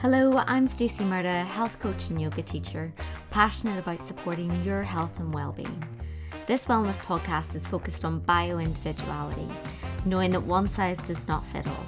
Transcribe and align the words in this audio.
Hello, 0.00 0.44
I'm 0.46 0.68
Stacey 0.68 1.02
Murda, 1.02 1.44
health 1.44 1.80
coach 1.80 2.08
and 2.08 2.22
yoga 2.22 2.40
teacher, 2.40 2.94
passionate 3.30 3.80
about 3.80 4.00
supporting 4.00 4.62
your 4.62 4.80
health 4.80 5.18
and 5.18 5.34
well-being. 5.34 5.82
This 6.46 6.66
wellness 6.66 6.98
podcast 6.98 7.56
is 7.56 7.66
focused 7.66 8.04
on 8.04 8.20
bio-individuality, 8.20 9.48
knowing 10.04 10.30
that 10.30 10.44
one 10.44 10.68
size 10.68 10.98
does 10.98 11.26
not 11.26 11.44
fit 11.46 11.66
all. 11.66 11.86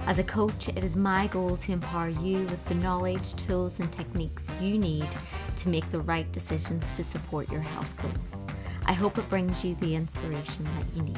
As 0.00 0.18
a 0.18 0.24
coach, 0.24 0.68
it 0.68 0.84
is 0.84 0.94
my 0.94 1.26
goal 1.28 1.56
to 1.56 1.72
empower 1.72 2.10
you 2.10 2.40
with 2.44 2.62
the 2.66 2.74
knowledge, 2.74 3.34
tools, 3.36 3.80
and 3.80 3.90
techniques 3.90 4.50
you 4.60 4.76
need 4.76 5.08
to 5.56 5.70
make 5.70 5.90
the 5.90 6.00
right 6.00 6.30
decisions 6.32 6.96
to 6.96 7.02
support 7.02 7.50
your 7.50 7.62
health 7.62 7.96
goals. 8.02 8.44
I 8.84 8.92
hope 8.92 9.16
it 9.16 9.30
brings 9.30 9.64
you 9.64 9.74
the 9.76 9.94
inspiration 9.94 10.64
that 10.64 10.94
you 10.94 11.02
need. 11.02 11.16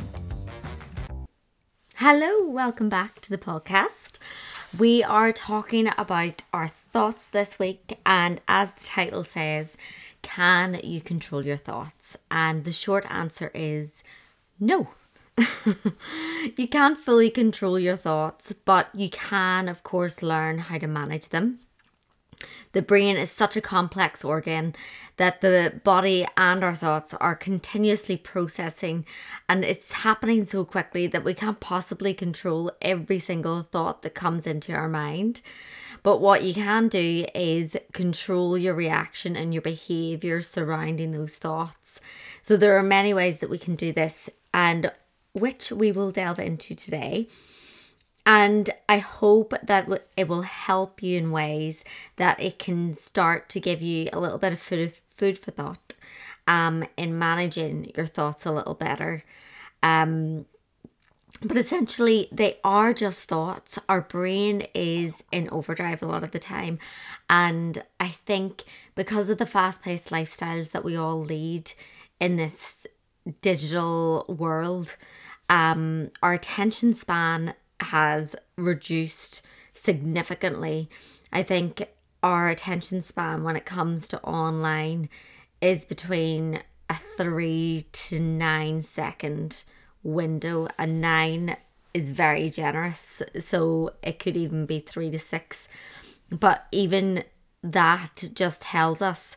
Hello, 1.96 2.48
welcome 2.48 2.88
back 2.88 3.20
to 3.22 3.30
the 3.30 3.36
podcast. 3.36 4.18
We 4.78 5.02
are 5.02 5.32
talking 5.32 5.90
about 5.98 6.44
our 6.52 6.68
thoughts 6.68 7.26
this 7.26 7.58
week, 7.58 7.98
and 8.06 8.40
as 8.46 8.72
the 8.72 8.84
title 8.84 9.24
says, 9.24 9.76
can 10.22 10.80
you 10.84 11.00
control 11.00 11.44
your 11.44 11.56
thoughts? 11.56 12.16
And 12.30 12.64
the 12.64 12.70
short 12.72 13.04
answer 13.08 13.50
is 13.52 14.04
no. 14.60 14.90
you 16.56 16.68
can't 16.68 16.98
fully 16.98 17.30
control 17.30 17.80
your 17.80 17.96
thoughts, 17.96 18.52
but 18.64 18.88
you 18.94 19.10
can, 19.10 19.68
of 19.68 19.82
course, 19.82 20.22
learn 20.22 20.58
how 20.58 20.78
to 20.78 20.86
manage 20.86 21.30
them. 21.30 21.58
The 22.72 22.82
brain 22.82 23.16
is 23.16 23.30
such 23.30 23.56
a 23.56 23.60
complex 23.60 24.24
organ 24.24 24.74
that 25.16 25.40
the 25.40 25.80
body 25.84 26.26
and 26.36 26.64
our 26.64 26.74
thoughts 26.74 27.12
are 27.14 27.34
continuously 27.34 28.16
processing, 28.16 29.04
and 29.48 29.64
it's 29.64 29.92
happening 29.92 30.46
so 30.46 30.64
quickly 30.64 31.06
that 31.08 31.24
we 31.24 31.34
can't 31.34 31.60
possibly 31.60 32.14
control 32.14 32.72
every 32.80 33.18
single 33.18 33.62
thought 33.62 34.02
that 34.02 34.14
comes 34.14 34.46
into 34.46 34.72
our 34.72 34.88
mind. 34.88 35.42
But 36.02 36.20
what 36.22 36.42
you 36.42 36.54
can 36.54 36.88
do 36.88 37.26
is 37.34 37.76
control 37.92 38.56
your 38.56 38.74
reaction 38.74 39.36
and 39.36 39.52
your 39.52 39.60
behavior 39.60 40.40
surrounding 40.40 41.12
those 41.12 41.36
thoughts. 41.36 42.00
So, 42.42 42.56
there 42.56 42.78
are 42.78 42.82
many 42.82 43.12
ways 43.12 43.40
that 43.40 43.50
we 43.50 43.58
can 43.58 43.76
do 43.76 43.92
this, 43.92 44.30
and 44.54 44.90
which 45.32 45.70
we 45.70 45.92
will 45.92 46.10
delve 46.10 46.38
into 46.38 46.74
today. 46.74 47.28
And 48.30 48.70
I 48.88 48.98
hope 48.98 49.54
that 49.60 49.88
it 50.16 50.28
will 50.28 50.42
help 50.42 51.02
you 51.02 51.18
in 51.18 51.32
ways 51.32 51.84
that 52.14 52.40
it 52.40 52.60
can 52.60 52.94
start 52.94 53.48
to 53.48 53.58
give 53.58 53.82
you 53.82 54.08
a 54.12 54.20
little 54.20 54.38
bit 54.38 54.52
of 54.52 54.60
food, 54.60 54.92
food 55.08 55.36
for 55.36 55.50
thought 55.50 55.94
um, 56.46 56.84
in 56.96 57.18
managing 57.18 57.90
your 57.96 58.06
thoughts 58.06 58.46
a 58.46 58.52
little 58.52 58.74
better. 58.74 59.24
Um, 59.82 60.46
but 61.42 61.56
essentially, 61.56 62.28
they 62.30 62.58
are 62.62 62.94
just 62.94 63.24
thoughts. 63.24 63.80
Our 63.88 64.00
brain 64.00 64.64
is 64.74 65.24
in 65.32 65.48
overdrive 65.50 66.00
a 66.00 66.06
lot 66.06 66.22
of 66.22 66.30
the 66.30 66.38
time. 66.38 66.78
And 67.28 67.82
I 67.98 68.10
think 68.10 68.62
because 68.94 69.28
of 69.28 69.38
the 69.38 69.44
fast 69.44 69.82
paced 69.82 70.10
lifestyles 70.10 70.70
that 70.70 70.84
we 70.84 70.94
all 70.94 71.20
lead 71.20 71.72
in 72.20 72.36
this 72.36 72.86
digital 73.42 74.24
world, 74.28 74.94
um, 75.48 76.12
our 76.22 76.34
attention 76.34 76.94
span 76.94 77.54
has 77.82 78.36
reduced 78.56 79.42
significantly. 79.74 80.88
I 81.32 81.42
think 81.42 81.88
our 82.22 82.48
attention 82.48 83.02
span 83.02 83.44
when 83.44 83.56
it 83.56 83.64
comes 83.64 84.08
to 84.08 84.20
online 84.22 85.08
is 85.60 85.84
between 85.84 86.62
a 86.88 86.94
three 87.16 87.86
to 87.92 88.20
nine 88.20 88.82
second 88.82 89.64
window. 90.02 90.68
A 90.78 90.86
nine 90.86 91.56
is 91.94 92.10
very 92.10 92.50
generous, 92.50 93.22
so 93.40 93.94
it 94.02 94.18
could 94.18 94.36
even 94.36 94.66
be 94.66 94.80
three 94.80 95.10
to 95.10 95.18
six. 95.18 95.68
But 96.30 96.66
even 96.72 97.24
that 97.62 98.24
just 98.34 98.62
tells 98.62 99.02
us 99.02 99.36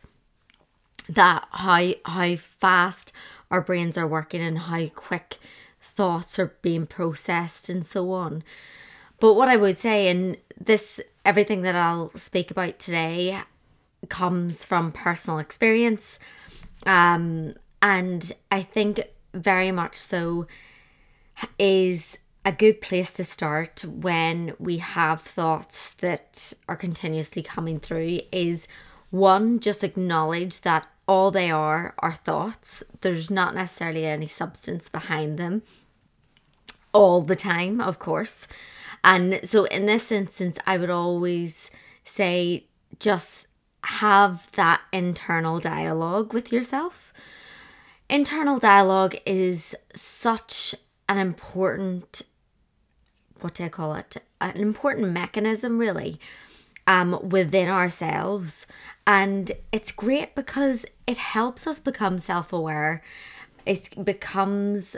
that 1.08 1.46
how 1.50 1.92
how 2.04 2.36
fast 2.36 3.12
our 3.50 3.60
brains 3.60 3.98
are 3.98 4.06
working 4.06 4.40
and 4.40 4.58
how 4.58 4.86
quick 4.88 5.38
thoughts 5.94 6.38
are 6.38 6.54
being 6.62 6.86
processed 6.86 7.68
and 7.68 7.86
so 7.86 8.12
on. 8.12 8.42
But 9.20 9.34
what 9.34 9.48
I 9.48 9.56
would 9.56 9.78
say, 9.78 10.08
and 10.08 10.36
this, 10.60 11.00
everything 11.24 11.62
that 11.62 11.74
I'll 11.74 12.10
speak 12.16 12.50
about 12.50 12.78
today 12.78 13.40
comes 14.08 14.64
from 14.64 14.92
personal 14.92 15.38
experience. 15.38 16.18
Um, 16.86 17.54
and 17.80 18.30
I 18.50 18.62
think 18.62 19.00
very 19.32 19.72
much 19.72 19.96
so 19.96 20.46
is 21.58 22.18
a 22.44 22.52
good 22.52 22.80
place 22.80 23.12
to 23.14 23.24
start 23.24 23.84
when 23.84 24.54
we 24.58 24.78
have 24.78 25.22
thoughts 25.22 25.94
that 25.94 26.52
are 26.68 26.76
continuously 26.76 27.42
coming 27.42 27.80
through 27.80 28.20
is 28.30 28.68
one, 29.10 29.60
just 29.60 29.82
acknowledge 29.82 30.60
that 30.62 30.86
all 31.06 31.30
they 31.30 31.50
are 31.50 31.94
are 31.98 32.12
thoughts. 32.12 32.82
There's 33.00 33.30
not 33.30 33.54
necessarily 33.54 34.04
any 34.04 34.26
substance 34.26 34.88
behind 34.88 35.38
them 35.38 35.62
all 36.94 37.20
the 37.20 37.36
time, 37.36 37.80
of 37.80 37.98
course. 37.98 38.48
And 39.02 39.40
so 39.44 39.64
in 39.64 39.84
this 39.84 40.10
instance, 40.10 40.56
I 40.66 40.78
would 40.78 40.88
always 40.88 41.70
say 42.06 42.64
just 42.98 43.48
have 43.82 44.50
that 44.52 44.80
internal 44.92 45.60
dialogue 45.60 46.32
with 46.32 46.50
yourself. 46.50 47.12
Internal 48.08 48.58
dialogue 48.58 49.16
is 49.26 49.74
such 49.94 50.74
an 51.08 51.18
important, 51.18 52.22
what 53.40 53.54
do 53.54 53.64
I 53.64 53.68
call 53.68 53.94
it? 53.94 54.16
An 54.40 54.56
important 54.56 55.12
mechanism, 55.12 55.78
really, 55.78 56.18
um, 56.86 57.28
within 57.28 57.68
ourselves. 57.68 58.66
And 59.06 59.52
it's 59.72 59.92
great 59.92 60.34
because 60.34 60.86
it 61.06 61.18
helps 61.18 61.66
us 61.66 61.80
become 61.80 62.18
self 62.18 62.52
aware. 62.52 63.02
It 63.66 64.02
becomes 64.02 64.96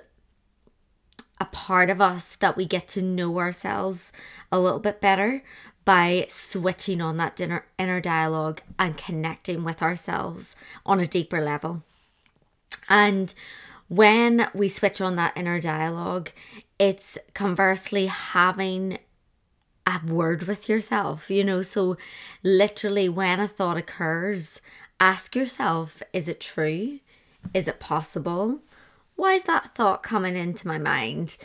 a 1.39 1.45
part 1.47 1.91
of 1.91 2.01
us 2.01 2.37
that 2.37 2.57
we 2.57 2.65
get 2.65 2.89
to 2.89 3.03
know 3.03 3.39
ourselves 3.39 4.13
a 4.51 4.59
little 4.59 4.79
bit 4.79 5.01
better 5.01 5.43
by 5.85 6.27
switching 6.29 7.01
on 7.01 7.17
that 7.17 7.41
inner, 7.41 7.65
inner 7.79 8.01
dialogue 8.01 8.61
and 8.79 8.97
connecting 8.97 9.63
with 9.63 9.83
ourselves 9.83 10.57
on 10.85 10.99
a 10.99 11.07
deeper 11.07 11.41
level. 11.41 11.83
And 12.89 13.33
when 13.89 14.49
we 14.53 14.69
switch 14.69 15.01
on 15.01 15.17
that 15.17 15.37
inner 15.37 15.61
dialogue, 15.61 16.31
it's 16.79 17.19
conversely 17.35 18.07
having 18.07 18.99
a 19.87 20.01
word 20.05 20.45
with 20.45 20.69
yourself, 20.69 21.31
you 21.31 21.45
know. 21.45 21.63
So, 21.63 21.97
literally, 22.43 23.09
when 23.09 23.39
a 23.39 23.47
thought 23.47 23.77
occurs, 23.77 24.61
ask 24.99 25.37
yourself 25.37 26.03
is 26.13 26.27
it 26.27 26.41
true? 26.41 26.99
Is 27.55 27.69
it 27.69 27.79
possible? 27.79 28.61
Why 29.17 29.35
is 29.35 29.45
that 29.45 29.75
thought 29.75 30.03
coming 30.03 30.37
into 30.37 30.69
my 30.69 30.79
mind? 30.79 31.37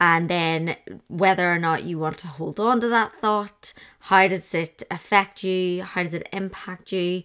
And 0.00 0.28
then 0.28 0.76
whether 1.08 1.50
or 1.50 1.58
not 1.58 1.84
you 1.84 1.98
want 1.98 2.18
to 2.18 2.26
hold 2.26 2.60
on 2.60 2.80
to 2.80 2.88
that 2.88 3.14
thought, 3.14 3.72
how 4.00 4.28
does 4.28 4.54
it 4.54 4.82
affect 4.90 5.42
you? 5.42 5.82
How 5.82 6.02
does 6.02 6.14
it 6.14 6.28
impact 6.32 6.92
you? 6.92 7.22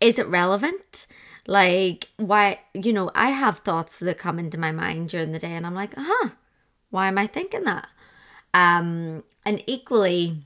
Is 0.00 0.18
it 0.18 0.26
relevant? 0.26 1.06
Like, 1.46 2.08
why, 2.16 2.60
you 2.74 2.92
know, 2.92 3.10
I 3.14 3.30
have 3.30 3.58
thoughts 3.58 3.98
that 3.98 4.18
come 4.18 4.38
into 4.38 4.58
my 4.58 4.72
mind 4.72 5.10
during 5.10 5.32
the 5.32 5.38
day 5.38 5.52
and 5.52 5.66
I'm 5.66 5.74
like, 5.74 5.94
huh, 5.96 6.30
why 6.90 7.08
am 7.08 7.18
I 7.18 7.26
thinking 7.26 7.64
that? 7.64 7.88
Um, 8.54 9.22
and 9.44 9.62
equally, 9.66 10.38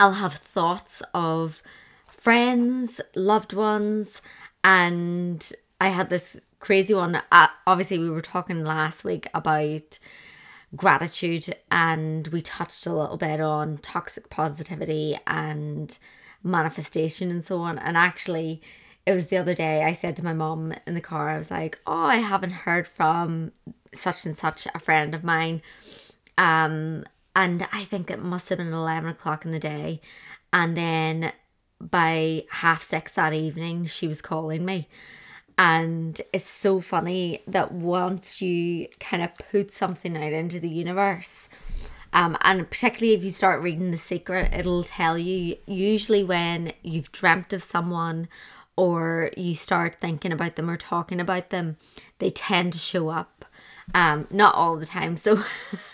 I'll 0.00 0.12
have 0.12 0.34
thoughts 0.34 1.02
of 1.12 1.62
friends, 2.08 3.00
loved 3.14 3.52
ones, 3.52 4.22
and 4.64 5.52
I 5.80 5.88
had 5.88 6.08
this 6.08 6.46
crazy 6.58 6.94
one. 6.94 7.22
Uh, 7.30 7.48
obviously, 7.66 7.98
we 7.98 8.10
were 8.10 8.22
talking 8.22 8.64
last 8.64 9.04
week 9.04 9.28
about 9.34 9.98
gratitude 10.74 11.54
and 11.70 12.26
we 12.28 12.40
touched 12.42 12.86
a 12.86 12.94
little 12.94 13.16
bit 13.16 13.40
on 13.40 13.78
toxic 13.78 14.30
positivity 14.30 15.18
and 15.26 15.98
manifestation 16.42 17.30
and 17.30 17.44
so 17.44 17.58
on. 17.58 17.78
And 17.78 17.96
actually, 17.96 18.62
it 19.04 19.12
was 19.12 19.26
the 19.26 19.36
other 19.36 19.54
day 19.54 19.84
I 19.84 19.92
said 19.92 20.16
to 20.16 20.24
my 20.24 20.32
mom 20.32 20.74
in 20.86 20.94
the 20.94 21.00
car, 21.00 21.28
I 21.28 21.38
was 21.38 21.50
like, 21.50 21.78
Oh, 21.86 22.04
I 22.04 22.16
haven't 22.16 22.50
heard 22.50 22.88
from 22.88 23.52
such 23.94 24.26
and 24.26 24.36
such 24.36 24.66
a 24.74 24.78
friend 24.78 25.14
of 25.14 25.24
mine. 25.24 25.62
Um, 26.38 27.04
and 27.34 27.66
I 27.72 27.84
think 27.84 28.10
it 28.10 28.22
must 28.22 28.48
have 28.48 28.58
been 28.58 28.72
11 28.72 29.10
o'clock 29.10 29.44
in 29.44 29.52
the 29.52 29.58
day. 29.58 30.00
And 30.52 30.76
then 30.76 31.32
by 31.80 32.44
half 32.50 32.82
six 32.82 33.12
that 33.12 33.34
evening, 33.34 33.84
she 33.84 34.08
was 34.08 34.22
calling 34.22 34.64
me. 34.64 34.88
And 35.58 36.20
it's 36.32 36.50
so 36.50 36.80
funny 36.80 37.42
that 37.46 37.72
once 37.72 38.42
you 38.42 38.88
kind 39.00 39.22
of 39.22 39.30
put 39.50 39.72
something 39.72 40.16
out 40.16 40.32
into 40.32 40.60
the 40.60 40.68
universe, 40.68 41.48
um, 42.12 42.36
and 42.42 42.68
particularly 42.68 43.14
if 43.14 43.24
you 43.24 43.30
start 43.30 43.62
reading 43.62 43.90
The 43.90 43.98
Secret, 43.98 44.52
it'll 44.52 44.84
tell 44.84 45.18
you 45.18 45.56
usually 45.66 46.22
when 46.24 46.72
you've 46.82 47.12
dreamt 47.12 47.52
of 47.52 47.62
someone 47.62 48.28
or 48.76 49.30
you 49.36 49.54
start 49.54 49.96
thinking 50.00 50.32
about 50.32 50.56
them 50.56 50.68
or 50.68 50.76
talking 50.76 51.20
about 51.20 51.50
them, 51.50 51.78
they 52.18 52.30
tend 52.30 52.74
to 52.74 52.78
show 52.78 53.08
up. 53.08 53.44
Um, 53.94 54.26
not 54.30 54.54
all 54.54 54.76
the 54.76 54.84
time. 54.84 55.16
So 55.16 55.42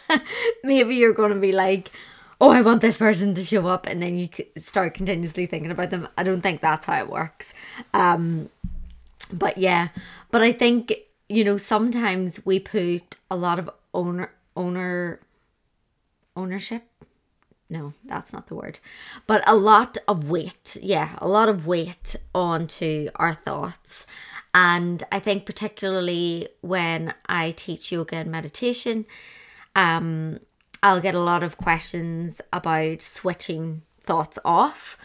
maybe 0.64 0.96
you're 0.96 1.12
going 1.12 1.32
to 1.32 1.38
be 1.38 1.52
like, 1.52 1.90
oh, 2.40 2.50
I 2.50 2.62
want 2.62 2.80
this 2.80 2.98
person 2.98 3.34
to 3.34 3.44
show 3.44 3.68
up, 3.68 3.86
and 3.86 4.02
then 4.02 4.18
you 4.18 4.28
start 4.56 4.94
continuously 4.94 5.46
thinking 5.46 5.70
about 5.70 5.90
them. 5.90 6.08
I 6.18 6.24
don't 6.24 6.40
think 6.40 6.60
that's 6.60 6.86
how 6.86 6.98
it 6.98 7.08
works. 7.08 7.54
Um, 7.94 8.48
but 9.32 9.58
yeah, 9.58 9.88
but 10.30 10.42
I 10.42 10.52
think 10.52 10.92
you 11.28 11.44
know 11.44 11.56
sometimes 11.56 12.44
we 12.44 12.58
put 12.58 13.16
a 13.30 13.36
lot 13.36 13.58
of 13.58 13.70
owner 13.94 14.32
owner 14.56 15.20
ownership 16.36 16.84
no, 17.72 17.94
that's 18.04 18.34
not 18.34 18.48
the 18.48 18.54
word. 18.54 18.78
But 19.26 19.42
a 19.46 19.56
lot 19.56 19.96
of 20.06 20.30
weight, 20.30 20.76
yeah, 20.82 21.16
a 21.18 21.26
lot 21.26 21.48
of 21.48 21.66
weight 21.66 22.14
onto 22.34 23.08
our 23.16 23.32
thoughts. 23.32 24.06
And 24.54 25.02
I 25.10 25.18
think 25.18 25.46
particularly 25.46 26.48
when 26.60 27.14
I 27.26 27.52
teach 27.52 27.90
yoga 27.90 28.16
and 28.16 28.30
meditation, 28.30 29.06
um, 29.74 30.40
I'll 30.82 31.00
get 31.00 31.14
a 31.14 31.20
lot 31.20 31.42
of 31.42 31.56
questions 31.56 32.42
about 32.52 33.00
switching 33.00 33.80
thoughts 34.02 34.38
off 34.44 34.98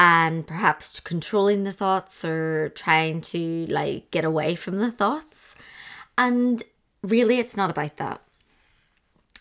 and 0.00 0.46
perhaps 0.46 1.00
controlling 1.00 1.64
the 1.64 1.72
thoughts 1.72 2.24
or 2.24 2.68
trying 2.68 3.20
to 3.20 3.66
like 3.66 4.08
get 4.12 4.24
away 4.24 4.54
from 4.54 4.78
the 4.78 4.92
thoughts. 4.92 5.56
And 6.16 6.62
really 7.02 7.40
it's 7.40 7.56
not 7.56 7.68
about 7.68 7.96
that. 7.96 8.22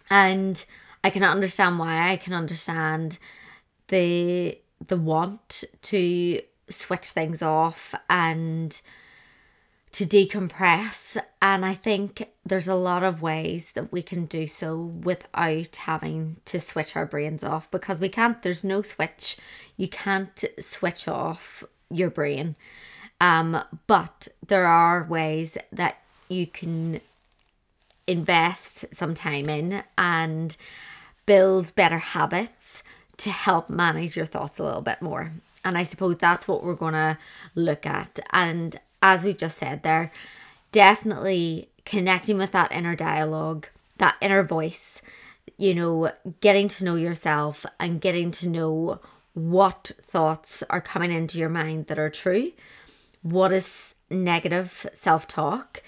And 0.09 0.65
I 1.03 1.11
can 1.11 1.23
understand 1.23 1.77
why. 1.77 2.11
I 2.11 2.17
can 2.17 2.33
understand 2.33 3.19
the 3.89 4.57
the 4.83 4.97
want 4.97 5.63
to 5.83 6.41
switch 6.69 7.11
things 7.11 7.43
off 7.43 7.93
and 8.09 8.81
to 9.97 10.05
decompress 10.05 11.17
and 11.41 11.65
I 11.65 11.73
think 11.73 12.29
there's 12.45 12.67
a 12.67 12.75
lot 12.75 13.03
of 13.03 13.21
ways 13.21 13.71
that 13.71 13.91
we 13.91 14.03
can 14.03 14.25
do 14.25 14.45
so 14.45 14.77
without 14.77 15.75
having 15.75 16.37
to 16.45 16.59
switch 16.59 16.95
our 16.95 17.05
brains 17.05 17.43
off 17.43 17.69
because 17.71 17.99
we 17.99 18.09
can't 18.09 18.41
there's 18.43 18.63
no 18.63 18.81
switch 18.81 19.37
you 19.75 19.87
can't 19.87 20.43
switch 20.59 21.07
off 21.07 21.63
your 21.89 22.11
brain 22.11 22.55
um 23.19 23.59
but 23.87 24.27
there 24.45 24.67
are 24.67 25.03
ways 25.03 25.57
that 25.71 25.97
you 26.29 26.45
can 26.45 27.01
invest 28.07 28.85
some 28.93 29.13
time 29.13 29.49
in 29.49 29.83
and 29.97 30.55
build 31.25 31.75
better 31.75 31.99
habits 31.99 32.83
to 33.17 33.29
help 33.29 33.69
manage 33.69 34.15
your 34.15 34.25
thoughts 34.25 34.59
a 34.59 34.63
little 34.63 34.81
bit 34.81 35.01
more. 35.01 35.33
And 35.65 35.77
I 35.77 35.83
suppose 35.83 36.17
that's 36.17 36.47
what 36.47 36.63
we're 36.63 36.75
going 36.75 36.93
to 36.93 37.17
look 37.55 37.85
at. 37.85 38.19
And 38.31 38.79
as 39.01 39.23
we've 39.23 39.37
just 39.37 39.57
said 39.57 39.83
there, 39.83 40.11
definitely 40.71 41.69
connecting 41.85 42.37
with 42.37 42.51
that 42.51 42.71
inner 42.71 42.95
dialogue, 42.95 43.67
that 43.97 44.17
inner 44.21 44.43
voice, 44.43 45.01
you 45.57 45.73
know, 45.73 46.11
getting 46.41 46.67
to 46.67 46.83
know 46.83 46.95
yourself 46.95 47.65
and 47.79 48.01
getting 48.01 48.31
to 48.31 48.49
know 48.49 48.99
what 49.33 49.91
thoughts 50.01 50.63
are 50.69 50.81
coming 50.81 51.11
into 51.11 51.37
your 51.37 51.49
mind 51.49 51.87
that 51.87 51.99
are 51.99 52.09
true, 52.09 52.51
what 53.21 53.51
is 53.51 53.95
negative 54.09 54.85
self 54.93 55.27
talk, 55.27 55.81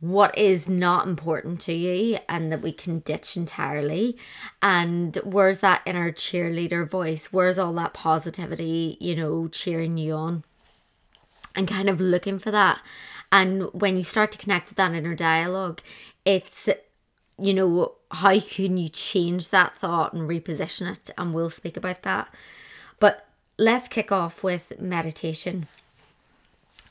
what 0.00 0.36
is 0.36 0.68
not 0.68 1.06
important 1.06 1.60
to 1.60 1.72
you 1.72 2.18
and 2.28 2.50
that 2.50 2.62
we 2.62 2.72
can 2.72 3.00
ditch 3.00 3.36
entirely? 3.36 4.16
And 4.62 5.16
where's 5.24 5.58
that 5.58 5.82
inner 5.86 6.10
cheerleader 6.12 6.88
voice? 6.88 7.32
Where's 7.32 7.58
all 7.58 7.72
that 7.74 7.94
positivity 7.94 8.96
you 9.00 9.14
know 9.14 9.48
cheering 9.48 9.98
you 9.98 10.14
on 10.14 10.44
and 11.54 11.68
kind 11.68 11.88
of 11.88 12.00
looking 12.00 12.38
for 12.38 12.50
that. 12.50 12.80
And 13.32 13.72
when 13.72 13.96
you 13.96 14.04
start 14.04 14.32
to 14.32 14.38
connect 14.38 14.68
with 14.68 14.76
that 14.76 14.92
inner 14.92 15.14
dialogue 15.14 15.80
it's 16.24 16.68
you 17.38 17.54
know 17.54 17.92
how 18.10 18.38
can 18.40 18.76
you 18.76 18.88
change 18.88 19.50
that 19.50 19.74
thought 19.76 20.12
and 20.12 20.28
reposition 20.28 20.90
it? 20.90 21.10
And 21.16 21.32
we'll 21.32 21.50
speak 21.50 21.76
about 21.76 22.02
that. 22.02 22.28
But 22.98 23.26
let's 23.56 23.88
kick 23.88 24.12
off 24.12 24.42
with 24.42 24.80
meditation. 24.80 25.68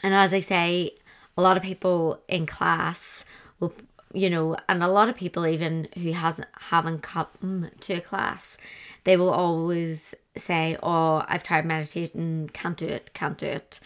And 0.02 0.14
as 0.14 0.34
i 0.34 0.40
say 0.40 0.94
a 1.38 1.42
lot 1.42 1.58
of 1.58 1.64
people 1.64 2.22
in 2.28 2.46
class 2.46 3.26
will 3.60 3.74
you 4.14 4.30
know 4.30 4.56
and 4.68 4.82
a 4.82 4.88
lot 4.88 5.10
of 5.10 5.16
people 5.16 5.46
even 5.46 5.88
who 5.96 6.14
hasn't 6.14 6.48
haven't 6.72 7.02
come 7.02 7.70
to 7.82 7.94
a 7.94 8.02
class 8.02 8.58
they 9.04 9.18
will 9.18 9.30
always 9.30 10.16
say 10.38 10.78
oh 10.82 11.24
i've 11.28 11.44
tried 11.44 11.66
meditating. 11.66 12.50
Can't 12.54 12.78
do 12.78 12.88
it. 12.88 13.12
Can't 13.14 13.38
do 13.38 13.46
it 13.46 13.80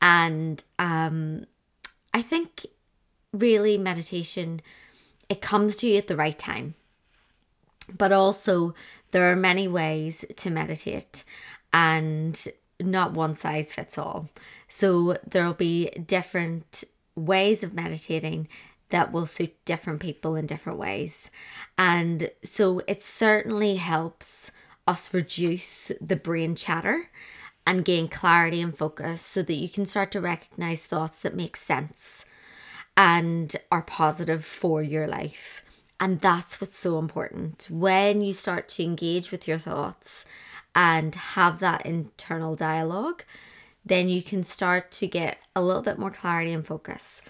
and 0.00 0.62
um 0.78 1.44
i 2.14 2.22
think 2.22 2.66
really 3.32 3.78
meditation 3.78 4.60
it 5.28 5.40
comes 5.40 5.76
to 5.76 5.86
you 5.86 5.98
at 5.98 6.08
the 6.08 6.16
right 6.16 6.38
time 6.38 6.74
but 7.96 8.12
also 8.12 8.74
there 9.10 9.30
are 9.30 9.36
many 9.36 9.66
ways 9.68 10.24
to 10.36 10.50
meditate 10.50 11.24
and 11.72 12.46
not 12.80 13.12
one 13.12 13.34
size 13.34 13.72
fits 13.72 13.98
all. 13.98 14.28
So 14.68 15.18
there'll 15.26 15.54
be 15.54 15.90
different 15.90 16.84
ways 17.14 17.62
of 17.62 17.74
meditating 17.74 18.48
that 18.90 19.12
will 19.12 19.26
suit 19.26 19.64
different 19.64 20.00
people 20.00 20.34
in 20.34 20.46
different 20.46 20.78
ways. 20.78 21.30
And 21.78 22.30
so 22.42 22.80
it 22.86 23.02
certainly 23.02 23.76
helps 23.76 24.50
us 24.86 25.14
reduce 25.14 25.92
the 26.00 26.16
brain 26.16 26.56
chatter 26.56 27.10
and 27.66 27.84
gain 27.84 28.08
clarity 28.08 28.60
and 28.60 28.76
focus 28.76 29.22
so 29.22 29.42
that 29.42 29.54
you 29.54 29.68
can 29.68 29.86
start 29.86 30.10
to 30.12 30.20
recognize 30.20 30.82
thoughts 30.82 31.20
that 31.20 31.34
make 31.34 31.56
sense 31.56 32.24
and 32.96 33.56
are 33.70 33.82
positive 33.82 34.44
for 34.44 34.82
your 34.82 35.06
life. 35.06 35.64
And 35.98 36.20
that's 36.20 36.60
what's 36.60 36.78
so 36.78 36.98
important. 36.98 37.68
When 37.70 38.22
you 38.22 38.32
start 38.32 38.68
to 38.70 38.82
engage 38.82 39.30
with 39.30 39.46
your 39.46 39.58
thoughts 39.58 40.24
and 40.74 41.14
have 41.14 41.58
that 41.60 41.84
internal 41.84 42.56
dialogue, 42.56 43.24
then 43.84 44.08
you 44.08 44.22
can 44.22 44.44
start 44.44 44.90
to 44.92 45.06
get 45.06 45.38
a 45.54 45.62
little 45.62 45.82
bit 45.82 45.98
more 45.98 46.10
clarity 46.10 46.52
and 46.52 46.66
focus. 46.66 47.22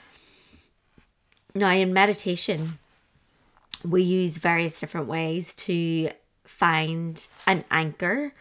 Now, 1.55 1.71
in 1.71 1.93
meditation, 1.93 2.79
we 3.85 4.03
use 4.03 4.39
various 4.39 4.79
different 4.79 5.09
ways 5.09 5.55
to 5.57 6.11
find 6.45 7.27
an 7.47 7.65
anchor 7.71 8.33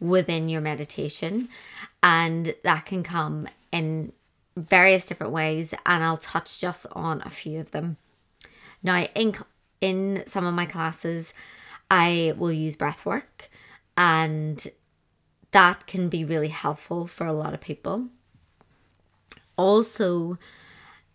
within 0.00 0.48
your 0.48 0.60
meditation, 0.60 1.48
and 2.02 2.54
that 2.62 2.86
can 2.86 3.02
come 3.02 3.48
in 3.72 4.12
various 4.56 5.06
different 5.06 5.32
ways, 5.32 5.74
and 5.86 6.02
I'll 6.02 6.16
touch 6.16 6.58
just 6.58 6.86
on 6.92 7.22
a 7.24 7.30
few 7.30 7.60
of 7.60 7.70
them. 7.70 7.96
Now, 8.82 9.04
in 9.14 9.36
in 9.80 10.24
some 10.26 10.46
of 10.46 10.54
my 10.54 10.66
classes, 10.66 11.32
I 11.90 12.34
will 12.36 12.52
use 12.52 12.76
breath 12.76 13.06
work 13.06 13.48
and 13.96 14.66
that 15.50 15.86
can 15.86 16.08
be 16.08 16.24
really 16.24 16.48
helpful 16.48 17.06
for 17.06 17.26
a 17.26 17.32
lot 17.32 17.52
of 17.52 17.60
people. 17.60 18.06
Also, 19.56 20.38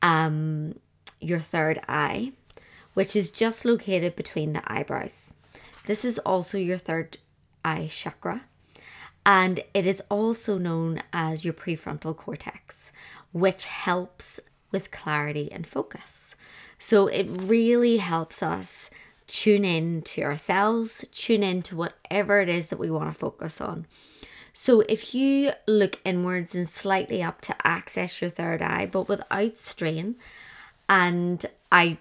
um, 0.02 0.78
your 1.22 1.40
third 1.40 1.80
eye, 1.88 2.34
which 2.94 3.16
is 3.16 3.32
just 3.32 3.64
located 3.64 4.16
between 4.16 4.54
the 4.54 4.64
eyebrows. 4.72 5.34
This 5.86 6.04
is 6.04 6.20
also 6.20 6.58
your 6.58 6.78
third 6.78 7.18
eye 7.64 7.88
chakra, 7.90 8.42
and 9.26 9.64
it 9.74 9.88
is 9.88 10.02
also 10.10 10.58
known 10.58 11.02
as 11.12 11.46
your 11.46 11.54
prefrontal 11.54 12.16
cortex, 12.16 12.92
which 13.32 13.66
helps 13.66 14.40
with 14.72 14.92
clarity 14.92 15.52
and 15.52 15.66
focus. 15.66 16.36
So 16.80 17.08
it 17.08 17.28
really 17.30 17.98
helps 17.98 18.44
us 18.44 18.90
tune 19.28 19.64
in 19.64 20.02
to 20.02 20.24
ourselves, 20.24 21.06
tune 21.14 21.44
in 21.44 21.62
to 21.64 21.76
whatever 21.76 22.42
it 22.42 22.50
is 22.50 22.68
that 22.68 22.80
we 22.80 22.92
want 22.92 23.12
to 23.12 23.18
focus 23.18 23.62
on. 23.62 23.86
So 24.54 24.82
if 24.82 25.16
you 25.16 25.54
look 25.68 26.00
inwards 26.06 26.54
and 26.54 26.70
slightly 26.70 27.24
up 27.24 27.42
to 27.42 27.56
access 27.66 28.22
your 28.22 28.30
third 28.30 28.62
eye, 28.62 28.86
but 28.86 29.08
without 29.08 29.58
strain, 29.58 30.16
and 30.90 31.46
I 31.72 31.98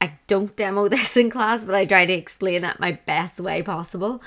I 0.00 0.18
don't 0.26 0.54
demo 0.56 0.88
this 0.90 1.16
in 1.16 1.30
class, 1.30 1.64
but 1.64 1.74
I 1.74 1.84
try 1.84 2.06
to 2.06 2.12
explain 2.12 2.64
it 2.64 2.80
my 2.80 2.92
best 2.92 3.40
way 3.40 3.62
possible. 3.62 4.22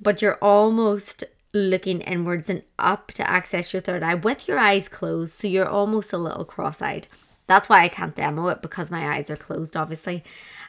But 0.00 0.20
you're 0.20 0.38
almost 0.42 1.24
looking 1.54 2.02
inwards 2.02 2.50
and 2.50 2.62
up 2.78 3.12
to 3.12 3.28
access 3.28 3.72
your 3.72 3.80
third 3.80 4.02
eye 4.02 4.16
with 4.16 4.46
your 4.46 4.58
eyes 4.58 4.88
closed, 4.88 5.34
so 5.34 5.46
you're 5.48 5.68
almost 5.68 6.12
a 6.12 6.18
little 6.18 6.44
cross-eyed. 6.44 7.08
That's 7.46 7.68
why 7.68 7.82
I 7.82 7.88
can't 7.88 8.14
demo 8.14 8.48
it 8.48 8.60
because 8.60 8.90
my 8.90 9.16
eyes 9.16 9.30
are 9.30 9.36
closed, 9.36 9.76
obviously 9.76 10.24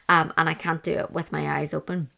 um, 0.10 0.34
and 0.38 0.48
I 0.48 0.54
can't 0.54 0.84
do 0.84 0.94
it 0.94 1.12
with 1.12 1.32
my 1.32 1.60
eyes 1.60 1.74
open. 1.74 2.10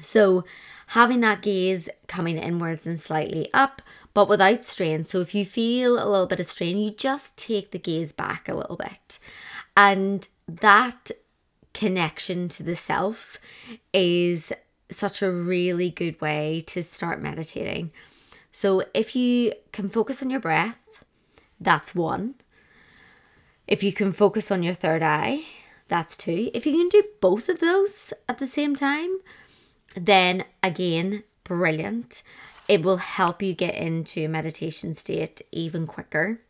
So, 0.00 0.44
having 0.88 1.20
that 1.20 1.42
gaze 1.42 1.88
coming 2.06 2.36
inwards 2.36 2.86
and 2.86 3.00
slightly 3.00 3.48
up, 3.54 3.82
but 4.14 4.28
without 4.28 4.64
strain. 4.64 5.04
So, 5.04 5.20
if 5.20 5.34
you 5.34 5.44
feel 5.44 5.94
a 5.94 6.08
little 6.08 6.26
bit 6.26 6.40
of 6.40 6.46
strain, 6.46 6.78
you 6.78 6.90
just 6.90 7.36
take 7.36 7.70
the 7.70 7.78
gaze 7.78 8.12
back 8.12 8.48
a 8.48 8.54
little 8.54 8.76
bit. 8.76 9.18
And 9.76 10.28
that 10.46 11.10
connection 11.72 12.48
to 12.50 12.62
the 12.62 12.76
self 12.76 13.38
is 13.92 14.52
such 14.90 15.22
a 15.22 15.30
really 15.30 15.90
good 15.90 16.20
way 16.20 16.62
to 16.66 16.82
start 16.82 17.20
meditating. 17.20 17.90
So, 18.52 18.84
if 18.94 19.14
you 19.14 19.52
can 19.72 19.88
focus 19.88 20.22
on 20.22 20.30
your 20.30 20.40
breath, 20.40 20.78
that's 21.60 21.94
one. 21.94 22.34
If 23.66 23.82
you 23.82 23.92
can 23.92 24.12
focus 24.12 24.50
on 24.50 24.62
your 24.62 24.74
third 24.74 25.02
eye, 25.02 25.44
that's 25.88 26.16
two. 26.16 26.50
If 26.54 26.66
you 26.66 26.72
can 26.72 26.88
do 26.88 27.02
both 27.20 27.48
of 27.48 27.60
those 27.60 28.12
at 28.28 28.38
the 28.38 28.46
same 28.46 28.74
time, 28.74 29.18
then 29.94 30.44
again, 30.62 31.24
brilliant. 31.44 32.22
It 32.68 32.82
will 32.82 32.96
help 32.96 33.42
you 33.42 33.54
get 33.54 33.74
into 33.74 34.24
a 34.24 34.28
meditation 34.28 34.94
state 34.94 35.42
even 35.52 35.86
quicker. 35.86 36.40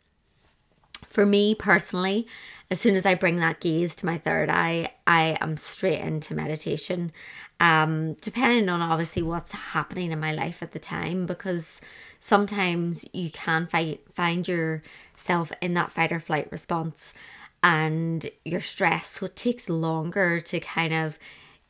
For 1.07 1.27
me 1.27 1.55
personally, 1.55 2.27
as 2.71 2.81
soon 2.81 2.97
as 2.97 3.07
I 3.07 3.15
bring 3.15 3.37
that 3.37 3.61
gaze 3.61 3.95
to 3.97 4.07
my 4.07 4.19
third 4.19 4.51
eye, 4.51 4.93
I 5.07 5.39
am 5.41 5.57
straight 5.57 6.01
into 6.01 6.35
meditation. 6.35 7.13
Um, 7.61 8.15
depending 8.15 8.69
on 8.69 8.83
obviously 8.83 9.23
what's 9.23 9.53
happening 9.53 10.13
in 10.13 10.21
my 10.21 10.33
life 10.33 10.63
at 10.63 10.73
the 10.73 10.79
time, 10.79 11.27
because 11.27 11.81
sometimes 12.21 13.07
you 13.13 13.31
can 13.31 13.67
fight, 13.67 14.01
find 14.13 14.47
yourself 14.47 15.53
in 15.63 15.75
that 15.75 15.93
fight 15.93 16.13
or 16.13 16.21
flight 16.21 16.49
response 16.51 17.15
and 17.63 18.29
you're 18.45 18.61
stressed. 18.61 19.13
So 19.13 19.27
it 19.27 19.37
takes 19.37 19.69
longer 19.69 20.41
to 20.41 20.61
kind 20.61 20.93
of 20.93 21.19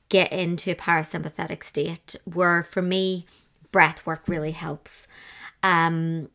get 0.08 0.32
into 0.32 0.70
a 0.70 0.74
parasympathetic 0.74 1.64
state 1.64 2.16
where 2.24 2.62
for 2.62 2.82
me 2.82 3.26
breath 3.72 4.06
work 4.06 4.22
really 4.26 4.52
helps 4.52 5.08
um 5.62 6.28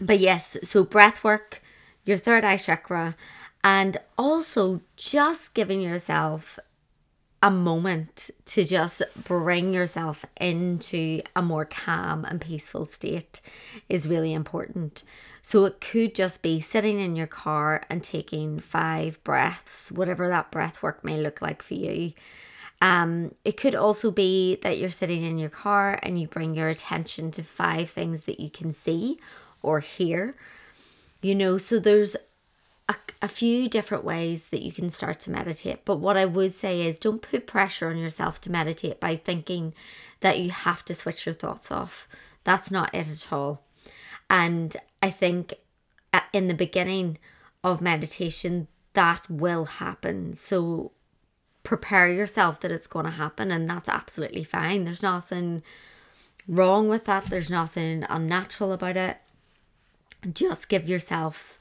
but 0.00 0.20
yes 0.20 0.56
so 0.62 0.84
breath 0.84 1.24
work 1.24 1.62
your 2.04 2.16
third 2.16 2.44
eye 2.44 2.56
chakra 2.56 3.16
and 3.64 3.96
also 4.16 4.80
just 4.96 5.54
giving 5.54 5.80
yourself 5.80 6.58
a 7.42 7.50
moment 7.50 8.30
to 8.44 8.64
just 8.64 9.02
bring 9.24 9.72
yourself 9.72 10.24
into 10.40 11.20
a 11.34 11.42
more 11.42 11.64
calm 11.64 12.24
and 12.24 12.40
peaceful 12.40 12.86
state 12.86 13.40
is 13.88 14.08
really 14.08 14.32
important. 14.32 15.04
So 15.42 15.64
it 15.64 15.80
could 15.80 16.14
just 16.14 16.42
be 16.42 16.60
sitting 16.60 16.98
in 16.98 17.14
your 17.14 17.28
car 17.28 17.82
and 17.88 18.02
taking 18.02 18.58
five 18.58 19.22
breaths, 19.22 19.92
whatever 19.92 20.28
that 20.28 20.50
breath 20.50 20.82
work 20.82 21.04
may 21.04 21.18
look 21.18 21.40
like 21.40 21.62
for 21.62 21.74
you. 21.74 22.14
Um, 22.82 23.34
it 23.44 23.56
could 23.56 23.74
also 23.74 24.10
be 24.10 24.56
that 24.62 24.78
you're 24.78 24.90
sitting 24.90 25.24
in 25.24 25.38
your 25.38 25.50
car 25.50 25.98
and 26.02 26.20
you 26.20 26.26
bring 26.26 26.54
your 26.54 26.68
attention 26.68 27.30
to 27.32 27.42
five 27.42 27.90
things 27.90 28.24
that 28.24 28.40
you 28.40 28.50
can 28.50 28.72
see 28.72 29.20
or 29.62 29.80
hear. 29.80 30.34
You 31.22 31.34
know, 31.34 31.58
so 31.58 31.78
there's 31.78 32.16
a, 32.88 32.94
a 33.22 33.28
few 33.28 33.68
different 33.68 34.04
ways 34.04 34.48
that 34.48 34.62
you 34.62 34.72
can 34.72 34.90
start 34.90 35.20
to 35.20 35.30
meditate. 35.30 35.84
But 35.84 35.96
what 35.96 36.16
I 36.16 36.24
would 36.24 36.52
say 36.52 36.82
is 36.82 36.98
don't 36.98 37.22
put 37.22 37.46
pressure 37.46 37.88
on 37.88 37.98
yourself 37.98 38.40
to 38.42 38.52
meditate 38.52 39.00
by 39.00 39.16
thinking 39.16 39.74
that 40.20 40.38
you 40.38 40.50
have 40.50 40.84
to 40.86 40.94
switch 40.94 41.26
your 41.26 41.34
thoughts 41.34 41.70
off. 41.70 42.08
That's 42.44 42.70
not 42.70 42.94
it 42.94 43.08
at 43.08 43.32
all. 43.32 43.62
And 44.30 44.76
I 45.02 45.10
think 45.10 45.54
uh, 46.12 46.20
in 46.32 46.48
the 46.48 46.54
beginning 46.54 47.18
of 47.62 47.80
meditation, 47.80 48.68
that 48.94 49.28
will 49.28 49.64
happen. 49.66 50.34
So 50.36 50.92
prepare 51.66 52.08
yourself 52.08 52.60
that 52.60 52.70
it's 52.70 52.86
going 52.86 53.04
to 53.04 53.10
happen 53.10 53.50
and 53.50 53.68
that's 53.68 53.88
absolutely 53.88 54.44
fine 54.44 54.84
there's 54.84 55.02
nothing 55.02 55.64
wrong 56.46 56.88
with 56.88 57.06
that 57.06 57.24
there's 57.24 57.50
nothing 57.50 58.06
unnatural 58.08 58.72
about 58.72 58.96
it 58.96 59.16
just 60.32 60.68
give 60.68 60.88
yourself 60.88 61.55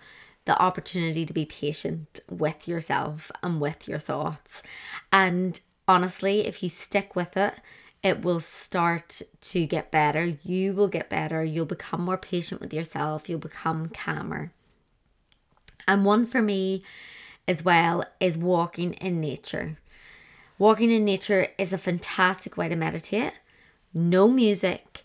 the 0.46 0.60
opportunity 0.62 1.25
to 1.25 1.34
be 1.34 1.46
patient 1.46 2.20
with 2.30 2.68
yourself 2.68 3.32
and 3.44 3.60
with 3.60 3.88
your 3.88 4.00
thoughts. 4.00 4.64
And 5.12 5.60
honestly 5.88 6.48
if 6.48 6.64
you 6.64 6.70
stick 6.70 7.16
with 7.16 7.36
it 7.38 7.56
it 8.06 8.22
will 8.22 8.40
start 8.40 9.24
to 9.42 9.66
get 9.66 9.90
better. 9.90 10.38
You 10.44 10.74
will 10.74 10.88
get 10.88 11.10
better. 11.10 11.44
You'll 11.44 11.66
become 11.66 12.02
more 12.02 12.20
patient 12.20 12.62
with 12.62 12.72
yourself. 12.72 13.28
You'll 13.28 13.40
become 13.40 13.90
calmer. 13.90 14.52
And 15.88 16.06
one 16.06 16.28
for 16.28 16.40
me 16.40 16.84
as 17.48 17.66
well 17.66 18.04
is 18.20 18.38
walking 18.38 18.94
in 18.94 19.20
nature. 19.20 19.80
Walking 20.60 20.92
in 20.92 21.04
nature 21.04 21.48
is 21.58 21.74
a 21.74 21.80
fantastic 21.80 22.56
way 22.56 22.70
to 22.70 22.75
meditate. 22.75 23.34
No 23.92 24.28
music, 24.28 25.04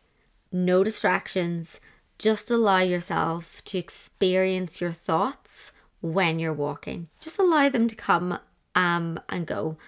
no 0.52 0.84
distractions. 0.84 1.80
Just 2.20 2.50
allow 2.50 2.80
yourself 2.80 3.64
to 3.64 3.78
experience 3.78 4.78
your 4.78 4.92
thoughts 4.92 5.72
when 6.02 6.38
you're 6.38 6.52
walking. 6.52 7.08
Just 7.18 7.38
allow 7.38 7.70
them 7.70 7.88
to 7.88 7.94
come 7.94 8.38
um, 8.74 9.18
and 9.30 9.46
go. 9.46 9.78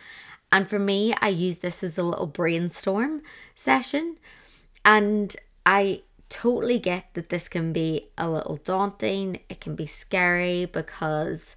And 0.51 0.67
for 0.67 0.79
me, 0.79 1.13
I 1.21 1.29
use 1.29 1.59
this 1.59 1.85
as 1.85 1.99
a 1.99 2.03
little 2.03 2.27
brainstorm 2.27 3.21
session. 3.55 4.17
And 4.83 5.37
I 5.67 6.05
totally 6.31 6.79
get 6.79 7.13
that 7.13 7.29
this 7.29 7.51
can 7.51 7.75
be 7.75 8.09
a 8.17 8.31
little 8.31 8.57
daunting, 8.57 9.41
it 9.51 9.61
can 9.61 9.75
be 9.75 9.87
scary 9.87 10.65
because 10.65 11.55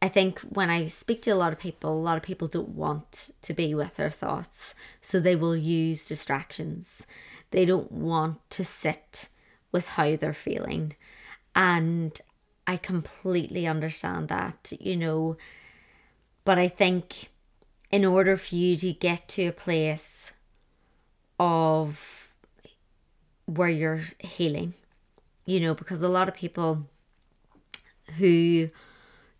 I 0.00 0.08
think 0.08 0.38
when 0.42 0.70
I 0.70 0.86
speak 0.86 1.22
to 1.22 1.30
a 1.30 1.34
lot 1.34 1.52
of 1.52 1.58
people, 1.58 1.92
a 1.92 1.98
lot 1.98 2.16
of 2.16 2.22
people 2.22 2.46
don't 2.46 2.76
want 2.76 3.30
to 3.42 3.52
be 3.52 3.74
with 3.74 3.96
their 3.96 4.10
thoughts. 4.10 4.76
So 5.00 5.18
they 5.18 5.34
will 5.34 5.56
use 5.56 6.06
distractions. 6.06 7.04
They 7.50 7.64
don't 7.64 7.90
want 7.90 8.48
to 8.50 8.64
sit 8.64 9.28
with 9.72 9.88
how 9.88 10.16
they're 10.16 10.34
feeling. 10.34 10.94
And 11.54 12.18
I 12.66 12.76
completely 12.76 13.66
understand 13.66 14.28
that, 14.28 14.72
you 14.78 14.96
know. 14.96 15.36
But 16.44 16.58
I 16.58 16.68
think 16.68 17.28
in 17.90 18.04
order 18.04 18.36
for 18.36 18.54
you 18.54 18.76
to 18.76 18.92
get 18.92 19.28
to 19.28 19.48
a 19.48 19.52
place 19.52 20.30
of 21.38 22.32
where 23.46 23.68
you're 23.68 24.02
healing, 24.20 24.74
you 25.44 25.60
know, 25.60 25.74
because 25.74 26.02
a 26.02 26.08
lot 26.08 26.28
of 26.28 26.34
people 26.34 26.86
who 28.18 28.70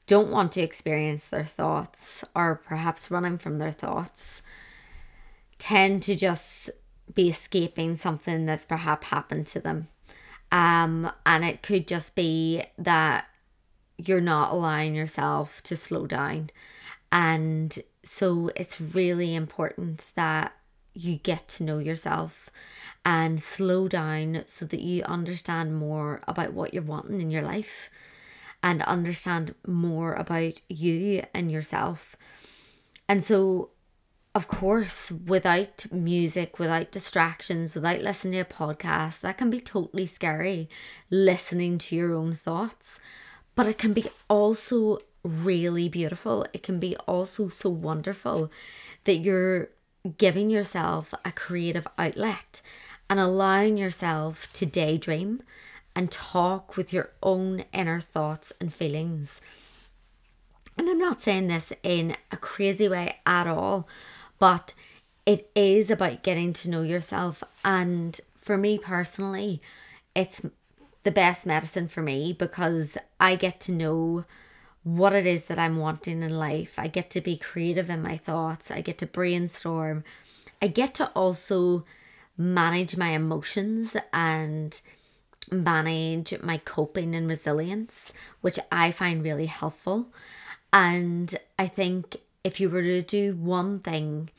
don't 0.06 0.30
want 0.30 0.50
to 0.52 0.60
experience 0.60 1.28
their 1.28 1.44
thoughts 1.44 2.24
or 2.34 2.56
perhaps 2.66 3.10
running 3.10 3.38
from 3.38 3.58
their 3.58 3.70
thoughts 3.70 4.42
tend 5.58 6.02
to 6.02 6.16
just 6.16 6.70
be 7.14 7.28
escaping 7.28 7.94
something 7.94 8.46
that's 8.46 8.64
perhaps 8.64 9.08
happened 9.08 9.46
to 9.46 9.60
them. 9.60 9.88
Um, 10.52 11.10
and 11.24 11.44
it 11.44 11.62
could 11.62 11.86
just 11.86 12.14
be 12.14 12.62
that 12.78 13.26
you're 13.96 14.20
not 14.20 14.52
allowing 14.52 14.94
yourself 14.94 15.62
to 15.64 15.76
slow 15.76 16.06
down. 16.06 16.50
And 17.12 17.78
so 18.02 18.50
it's 18.56 18.80
really 18.80 19.34
important 19.34 20.10
that 20.14 20.52
you 20.92 21.16
get 21.16 21.48
to 21.48 21.64
know 21.64 21.78
yourself 21.78 22.50
and 23.04 23.40
slow 23.40 23.88
down 23.88 24.42
so 24.46 24.64
that 24.66 24.80
you 24.80 25.02
understand 25.04 25.76
more 25.76 26.22
about 26.26 26.52
what 26.52 26.74
you're 26.74 26.82
wanting 26.82 27.20
in 27.20 27.30
your 27.30 27.42
life 27.42 27.90
and 28.62 28.82
understand 28.82 29.54
more 29.66 30.14
about 30.14 30.60
you 30.68 31.22
and 31.32 31.50
yourself. 31.50 32.16
And 33.08 33.24
so, 33.24 33.70
of 34.34 34.46
course, 34.46 35.10
without 35.10 35.86
music, 35.90 36.58
without 36.58 36.92
distractions, 36.92 37.74
without 37.74 38.00
listening 38.00 38.34
to 38.34 38.40
a 38.40 38.44
podcast, 38.44 39.20
that 39.20 39.38
can 39.38 39.50
be 39.50 39.60
totally 39.60 40.06
scary 40.06 40.68
listening 41.10 41.78
to 41.78 41.96
your 41.96 42.14
own 42.14 42.32
thoughts. 42.32 43.00
But 43.56 43.66
it 43.66 43.78
can 43.78 43.92
be 43.92 44.06
also 44.28 44.98
really 45.24 45.88
beautiful. 45.88 46.46
It 46.52 46.62
can 46.62 46.78
be 46.78 46.96
also 47.08 47.48
so 47.48 47.68
wonderful 47.68 48.50
that 49.04 49.16
you're 49.16 49.70
giving 50.16 50.48
yourself 50.48 51.12
a 51.24 51.32
creative 51.32 51.86
outlet 51.98 52.62
and 53.08 53.18
allowing 53.18 53.76
yourself 53.76 54.50
to 54.54 54.64
daydream 54.64 55.42
and 55.96 56.10
talk 56.12 56.76
with 56.76 56.92
your 56.92 57.10
own 57.22 57.64
inner 57.72 58.00
thoughts 58.00 58.52
and 58.60 58.72
feelings. 58.72 59.40
And 60.78 60.88
I'm 60.88 60.98
not 60.98 61.20
saying 61.20 61.48
this 61.48 61.72
in 61.82 62.16
a 62.30 62.36
crazy 62.36 62.88
way 62.88 63.16
at 63.26 63.46
all, 63.46 63.88
but 64.40 64.72
it 65.24 65.48
is 65.54 65.88
about 65.90 66.24
getting 66.24 66.52
to 66.54 66.70
know 66.70 66.82
yourself. 66.82 67.44
And 67.64 68.20
for 68.36 68.56
me 68.56 68.78
personally, 68.78 69.62
it's 70.16 70.42
the 71.04 71.12
best 71.12 71.46
medicine 71.46 71.86
for 71.86 72.02
me 72.02 72.32
because 72.32 72.98
I 73.20 73.36
get 73.36 73.60
to 73.60 73.72
know 73.72 74.24
what 74.82 75.12
it 75.12 75.26
is 75.26 75.44
that 75.44 75.58
I'm 75.58 75.76
wanting 75.76 76.22
in 76.22 76.36
life. 76.36 76.78
I 76.78 76.88
get 76.88 77.10
to 77.10 77.20
be 77.20 77.36
creative 77.36 77.90
in 77.90 78.02
my 78.02 78.16
thoughts. 78.16 78.70
I 78.70 78.80
get 78.80 78.98
to 78.98 79.06
brainstorm. 79.06 80.02
I 80.60 80.66
get 80.66 80.94
to 80.94 81.10
also 81.14 81.84
manage 82.36 82.96
my 82.96 83.10
emotions 83.10 83.96
and 84.12 84.80
manage 85.52 86.40
my 86.42 86.58
coping 86.58 87.14
and 87.14 87.28
resilience, 87.28 88.12
which 88.40 88.58
I 88.72 88.90
find 88.90 89.22
really 89.22 89.46
helpful. 89.46 90.08
And 90.72 91.34
I 91.58 91.66
think 91.66 92.16
if 92.44 92.60
you 92.60 92.70
were 92.70 92.82
to 92.82 93.02
do 93.02 93.34
one 93.34 93.80
thing, 93.80 94.30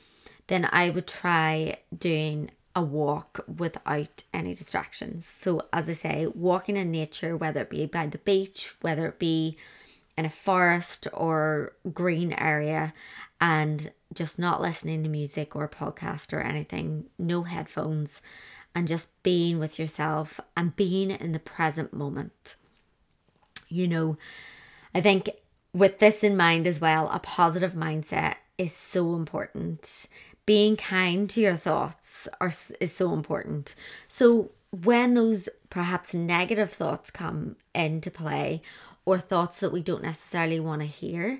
then 0.47 0.67
I 0.71 0.89
would 0.89 1.07
try 1.07 1.77
doing 1.95 2.51
a 2.75 2.81
walk 2.81 3.43
without 3.57 4.23
any 4.33 4.53
distractions. 4.53 5.25
So, 5.25 5.67
as 5.73 5.89
I 5.89 5.93
say, 5.93 6.27
walking 6.27 6.77
in 6.77 6.91
nature, 6.91 7.35
whether 7.35 7.61
it 7.61 7.69
be 7.69 7.85
by 7.85 8.07
the 8.07 8.17
beach, 8.19 8.73
whether 8.81 9.07
it 9.07 9.19
be 9.19 9.57
in 10.17 10.25
a 10.25 10.29
forest 10.29 11.07
or 11.13 11.73
green 11.93 12.33
area, 12.33 12.93
and 13.39 13.91
just 14.13 14.37
not 14.37 14.61
listening 14.61 15.03
to 15.03 15.09
music 15.09 15.55
or 15.55 15.67
podcast 15.67 16.33
or 16.33 16.41
anything, 16.41 17.05
no 17.17 17.43
headphones, 17.43 18.21
and 18.75 18.87
just 18.87 19.09
being 19.23 19.59
with 19.59 19.79
yourself 19.79 20.39
and 20.55 20.75
being 20.75 21.11
in 21.11 21.31
the 21.31 21.39
present 21.39 21.93
moment. 21.93 22.55
You 23.67 23.87
know, 23.87 24.17
I 24.93 25.01
think 25.01 25.29
with 25.73 25.99
this 25.99 26.23
in 26.23 26.35
mind 26.35 26.67
as 26.67 26.81
well, 26.81 27.09
a 27.11 27.19
positive 27.19 27.73
mindset 27.73 28.35
is 28.57 28.73
so 28.73 29.15
important 29.15 30.07
being 30.45 30.75
kind 30.75 31.29
to 31.29 31.39
your 31.39 31.55
thoughts 31.55 32.27
are 32.39 32.51
is 32.79 32.91
so 32.91 33.13
important. 33.13 33.75
So 34.07 34.51
when 34.71 35.13
those 35.13 35.47
perhaps 35.69 36.13
negative 36.13 36.69
thoughts 36.69 37.11
come 37.11 37.55
into 37.73 38.11
play 38.11 38.61
or 39.05 39.17
thoughts 39.17 39.59
that 39.59 39.71
we 39.71 39.81
don't 39.81 40.03
necessarily 40.03 40.59
want 40.59 40.81
to 40.81 40.87
hear, 40.87 41.39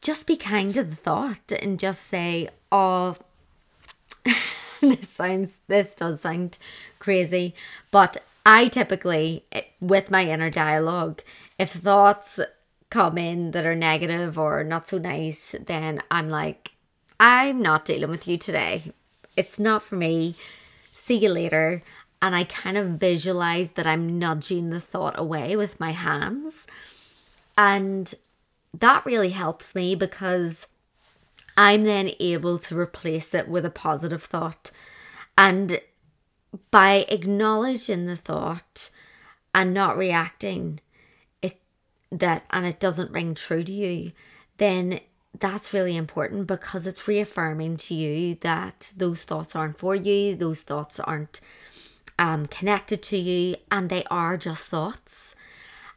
just 0.00 0.26
be 0.26 0.36
kind 0.36 0.74
to 0.74 0.82
the 0.84 0.96
thought 0.96 1.52
and 1.62 1.78
just 1.78 2.02
say, 2.02 2.48
"Oh, 2.72 3.16
this 4.80 5.08
sounds 5.08 5.58
this 5.68 5.94
does 5.94 6.22
sound 6.22 6.58
crazy, 6.98 7.54
but 7.90 8.16
I 8.46 8.68
typically 8.68 9.44
eh, 9.52 9.62
with 9.80 10.10
my 10.10 10.24
inner 10.24 10.50
dialogue, 10.50 11.22
if 11.58 11.70
thoughts 11.70 12.40
come 12.90 13.16
in 13.16 13.52
that 13.52 13.64
are 13.64 13.76
negative 13.76 14.38
or 14.38 14.64
not 14.64 14.88
so 14.88 14.98
nice, 14.98 15.54
then 15.66 16.02
I'm 16.10 16.28
like, 16.28 16.72
I'm 17.18 17.62
not 17.62 17.84
dealing 17.84 18.10
with 18.10 18.26
you 18.26 18.36
today. 18.36 18.92
It's 19.36 19.58
not 19.58 19.82
for 19.82 19.96
me. 19.96 20.34
See 20.92 21.16
you 21.16 21.30
later. 21.30 21.82
And 22.20 22.34
I 22.34 22.44
kind 22.44 22.76
of 22.76 22.98
visualize 22.98 23.70
that 23.70 23.86
I'm 23.86 24.18
nudging 24.18 24.70
the 24.70 24.80
thought 24.80 25.18
away 25.18 25.56
with 25.56 25.80
my 25.80 25.92
hands. 25.92 26.66
And 27.56 28.12
that 28.78 29.06
really 29.06 29.30
helps 29.30 29.74
me 29.74 29.94
because 29.94 30.66
I'm 31.56 31.84
then 31.84 32.10
able 32.20 32.58
to 32.58 32.78
replace 32.78 33.34
it 33.34 33.48
with 33.48 33.64
a 33.64 33.70
positive 33.70 34.22
thought. 34.22 34.70
And 35.38 35.80
by 36.70 37.06
acknowledging 37.08 38.06
the 38.06 38.16
thought 38.16 38.90
and 39.54 39.72
not 39.72 39.96
reacting, 39.96 40.80
that 42.10 42.44
and 42.50 42.66
it 42.66 42.80
doesn't 42.80 43.12
ring 43.12 43.34
true 43.34 43.64
to 43.64 43.72
you, 43.72 44.12
then 44.56 45.00
that's 45.38 45.72
really 45.72 45.96
important 45.96 46.46
because 46.46 46.86
it's 46.86 47.06
reaffirming 47.06 47.76
to 47.76 47.94
you 47.94 48.34
that 48.36 48.92
those 48.96 49.22
thoughts 49.22 49.54
aren't 49.54 49.78
for 49.78 49.94
you, 49.94 50.34
those 50.34 50.60
thoughts 50.60 50.98
aren't 51.00 51.40
um, 52.18 52.46
connected 52.46 53.02
to 53.02 53.16
you, 53.16 53.56
and 53.70 53.88
they 53.88 54.04
are 54.10 54.36
just 54.36 54.64
thoughts. 54.64 55.34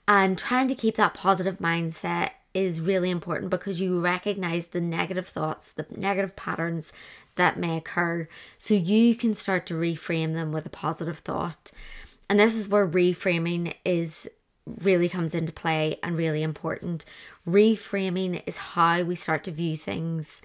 And 0.07 0.37
trying 0.37 0.67
to 0.67 0.75
keep 0.75 0.95
that 0.95 1.13
positive 1.13 1.57
mindset 1.57 2.31
is 2.53 2.79
really 2.79 3.09
important 3.09 3.49
because 3.49 3.81
you 3.81 3.99
recognize 3.99 4.67
the 4.67 4.81
negative 4.81 5.27
thoughts, 5.27 5.71
the 5.71 5.85
negative 5.95 6.35
patterns 6.35 6.93
that 7.35 7.57
may 7.57 7.77
occur, 7.77 8.27
so 8.59 8.73
you 8.73 9.15
can 9.15 9.33
start 9.33 9.65
to 9.65 9.73
reframe 9.73 10.33
them 10.33 10.51
with 10.51 10.65
a 10.65 10.69
positive 10.69 11.17
thought. 11.17 11.71
And 12.29 12.39
this 12.39 12.55
is 12.55 12.69
where 12.69 12.87
reframing 12.87 13.73
is 13.83 14.29
really 14.65 15.09
comes 15.09 15.35
into 15.35 15.51
play 15.51 15.99
and 16.01 16.17
really 16.17 16.43
important. 16.43 17.05
Reframing 17.47 18.41
is 18.45 18.57
how 18.57 19.03
we 19.03 19.15
start 19.15 19.43
to 19.45 19.51
view 19.51 19.75
things. 19.77 20.41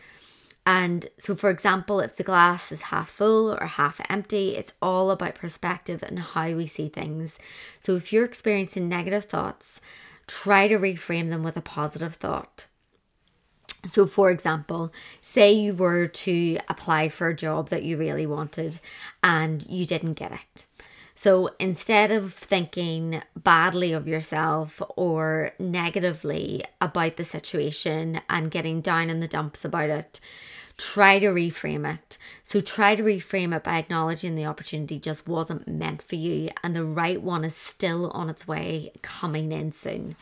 And 0.66 1.06
so, 1.18 1.34
for 1.34 1.48
example, 1.48 2.00
if 2.00 2.16
the 2.16 2.22
glass 2.22 2.70
is 2.70 2.82
half 2.82 3.08
full 3.08 3.54
or 3.54 3.66
half 3.66 4.00
empty, 4.10 4.54
it's 4.54 4.74
all 4.82 5.10
about 5.10 5.34
perspective 5.34 6.02
and 6.02 6.18
how 6.18 6.52
we 6.52 6.66
see 6.66 6.88
things. 6.88 7.38
So, 7.80 7.96
if 7.96 8.12
you're 8.12 8.26
experiencing 8.26 8.86
negative 8.88 9.24
thoughts, 9.24 9.80
try 10.26 10.68
to 10.68 10.78
reframe 10.78 11.30
them 11.30 11.42
with 11.42 11.56
a 11.56 11.62
positive 11.62 12.16
thought. 12.16 12.66
So, 13.86 14.06
for 14.06 14.30
example, 14.30 14.92
say 15.22 15.52
you 15.52 15.72
were 15.72 16.06
to 16.06 16.58
apply 16.68 17.08
for 17.08 17.28
a 17.28 17.36
job 17.36 17.70
that 17.70 17.84
you 17.84 17.96
really 17.96 18.26
wanted 18.26 18.78
and 19.22 19.66
you 19.66 19.86
didn't 19.86 20.14
get 20.14 20.32
it. 20.32 20.66
So, 21.20 21.50
instead 21.58 22.12
of 22.12 22.32
thinking 22.32 23.22
badly 23.34 23.92
of 23.92 24.06
yourself 24.06 24.80
or 24.94 25.50
negatively 25.58 26.62
about 26.80 27.16
the 27.16 27.24
situation 27.24 28.20
and 28.30 28.52
getting 28.52 28.80
down 28.80 29.10
in 29.10 29.18
the 29.18 29.26
dumps 29.26 29.64
about 29.64 29.90
it, 29.90 30.20
try 30.76 31.18
to 31.18 31.26
reframe 31.26 31.92
it. 31.92 32.18
So 32.44 32.60
try 32.60 32.94
to 32.94 33.02
reframe 33.02 33.52
it 33.52 33.64
by 33.64 33.78
acknowledging 33.78 34.36
the 34.36 34.46
opportunity 34.46 35.00
just 35.00 35.26
wasn't 35.26 35.66
meant 35.66 36.02
for 36.02 36.14
you 36.14 36.50
and 36.62 36.76
the 36.76 36.84
right 36.84 37.20
one 37.20 37.44
is 37.44 37.56
still 37.56 38.12
on 38.12 38.30
its 38.30 38.46
way 38.46 38.92
coming 39.02 39.50
in 39.50 39.72
soon. 39.72 40.14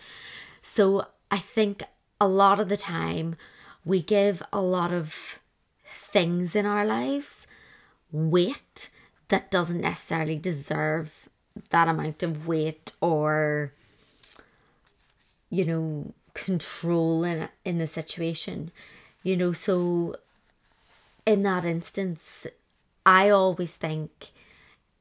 So 0.62 1.08
I 1.30 1.40
think 1.40 1.82
a 2.22 2.26
lot 2.26 2.58
of 2.58 2.70
the 2.70 2.78
time 2.78 3.36
we 3.84 4.00
give 4.00 4.42
a 4.50 4.62
lot 4.62 4.94
of 4.94 5.40
things 5.84 6.56
in 6.56 6.64
our 6.64 6.86
lives 6.86 7.46
weight 8.10 8.88
that 9.28 9.50
doesn't 9.50 9.80
necessarily 9.80 10.38
deserve 10.38 11.28
that 11.70 11.88
amount 11.88 12.22
of 12.22 12.46
weight 12.46 12.92
or 13.00 13.72
you 15.50 15.64
know 15.64 16.12
control 16.34 17.24
in 17.24 17.48
in 17.64 17.78
the 17.78 17.86
situation 17.86 18.70
you 19.22 19.36
know 19.36 19.52
so 19.52 20.16
in 21.26 21.42
that 21.42 21.64
instance, 21.64 22.46
I 23.04 23.28
always 23.28 23.72
think 23.72 24.30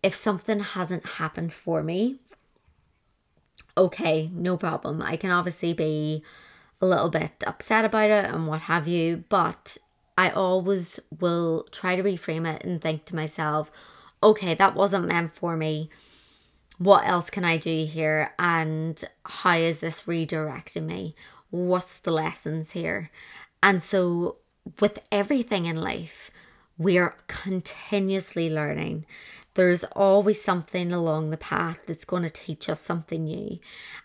if 0.02 0.16
something 0.16 0.60
hasn't 0.60 1.06
happened 1.06 1.54
for 1.54 1.84
me, 1.84 2.18
okay, 3.78 4.30
no 4.34 4.58
problem. 4.58 5.02
I 5.02 5.16
can 5.18 5.30
obviously 5.30 5.74
be 5.74 6.24
a 6.82 6.86
little 6.86 7.10
bit 7.10 7.44
upset 7.46 7.86
about 7.86 8.10
it 8.10 8.26
and 8.26 8.48
what 8.48 8.62
have 8.62 8.88
you, 8.88 9.24
but 9.30 9.78
I 10.18 10.32
always 10.32 11.00
will 11.20 11.66
try 11.72 11.96
to 11.96 12.04
reframe 12.04 12.52
it 12.52 12.64
and 12.64 12.82
think 12.82 13.06
to 13.06 13.16
myself, 13.16 13.72
okay, 14.26 14.56
that 14.56 14.76
wasn't 14.76 15.08
meant 15.08 15.34
for 15.34 15.56
me. 15.56 15.90
What 16.80 17.08
else 17.08 17.30
can 17.30 17.46
I 17.46 17.58
do 17.58 17.86
here? 17.86 18.34
And 18.38 19.02
how 19.24 19.58
is 19.58 19.80
this 19.80 20.04
redirecting 20.04 20.86
me? 20.86 21.16
What's 21.52 22.00
the 22.00 22.12
lessons 22.12 22.72
here? 22.72 23.12
And 23.62 23.82
so 23.82 24.38
with 24.80 25.00
everything 25.12 25.66
in 25.66 25.80
life, 25.80 26.32
we 26.78 26.98
are 26.98 27.16
continuously 27.28 28.50
learning. 28.50 29.06
There's 29.54 29.86
always 29.86 30.42
something 30.42 30.92
along 30.92 31.30
the 31.30 31.38
path 31.38 31.82
that's 31.86 32.04
going 32.04 32.24
to 32.24 32.30
teach 32.30 32.68
us 32.68 32.82
something 32.82 33.24
new. 33.24 33.60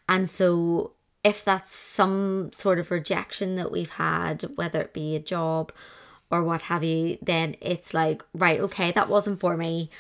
And 0.09 0.31
so, 0.31 0.93
if 1.25 1.45
that's 1.45 1.75
some 1.75 2.51
sort 2.53 2.79
of 2.79 2.91
rejection 2.91 3.57
that 3.57 3.73
we've 3.73 3.91
had, 3.91 4.43
whether 4.55 4.81
it 4.81 4.95
be 4.95 5.17
a 5.17 5.21
job 5.21 5.73
or 6.31 6.43
what 6.43 6.63
have 6.63 6.85
you, 6.85 7.19
then 7.21 7.57
it's 7.61 7.93
like, 7.93 8.23
right, 8.35 8.61
okay, 8.61 8.93
that 8.93 9.09
wasn't 9.09 9.41
for 9.41 9.57
me. 9.57 9.91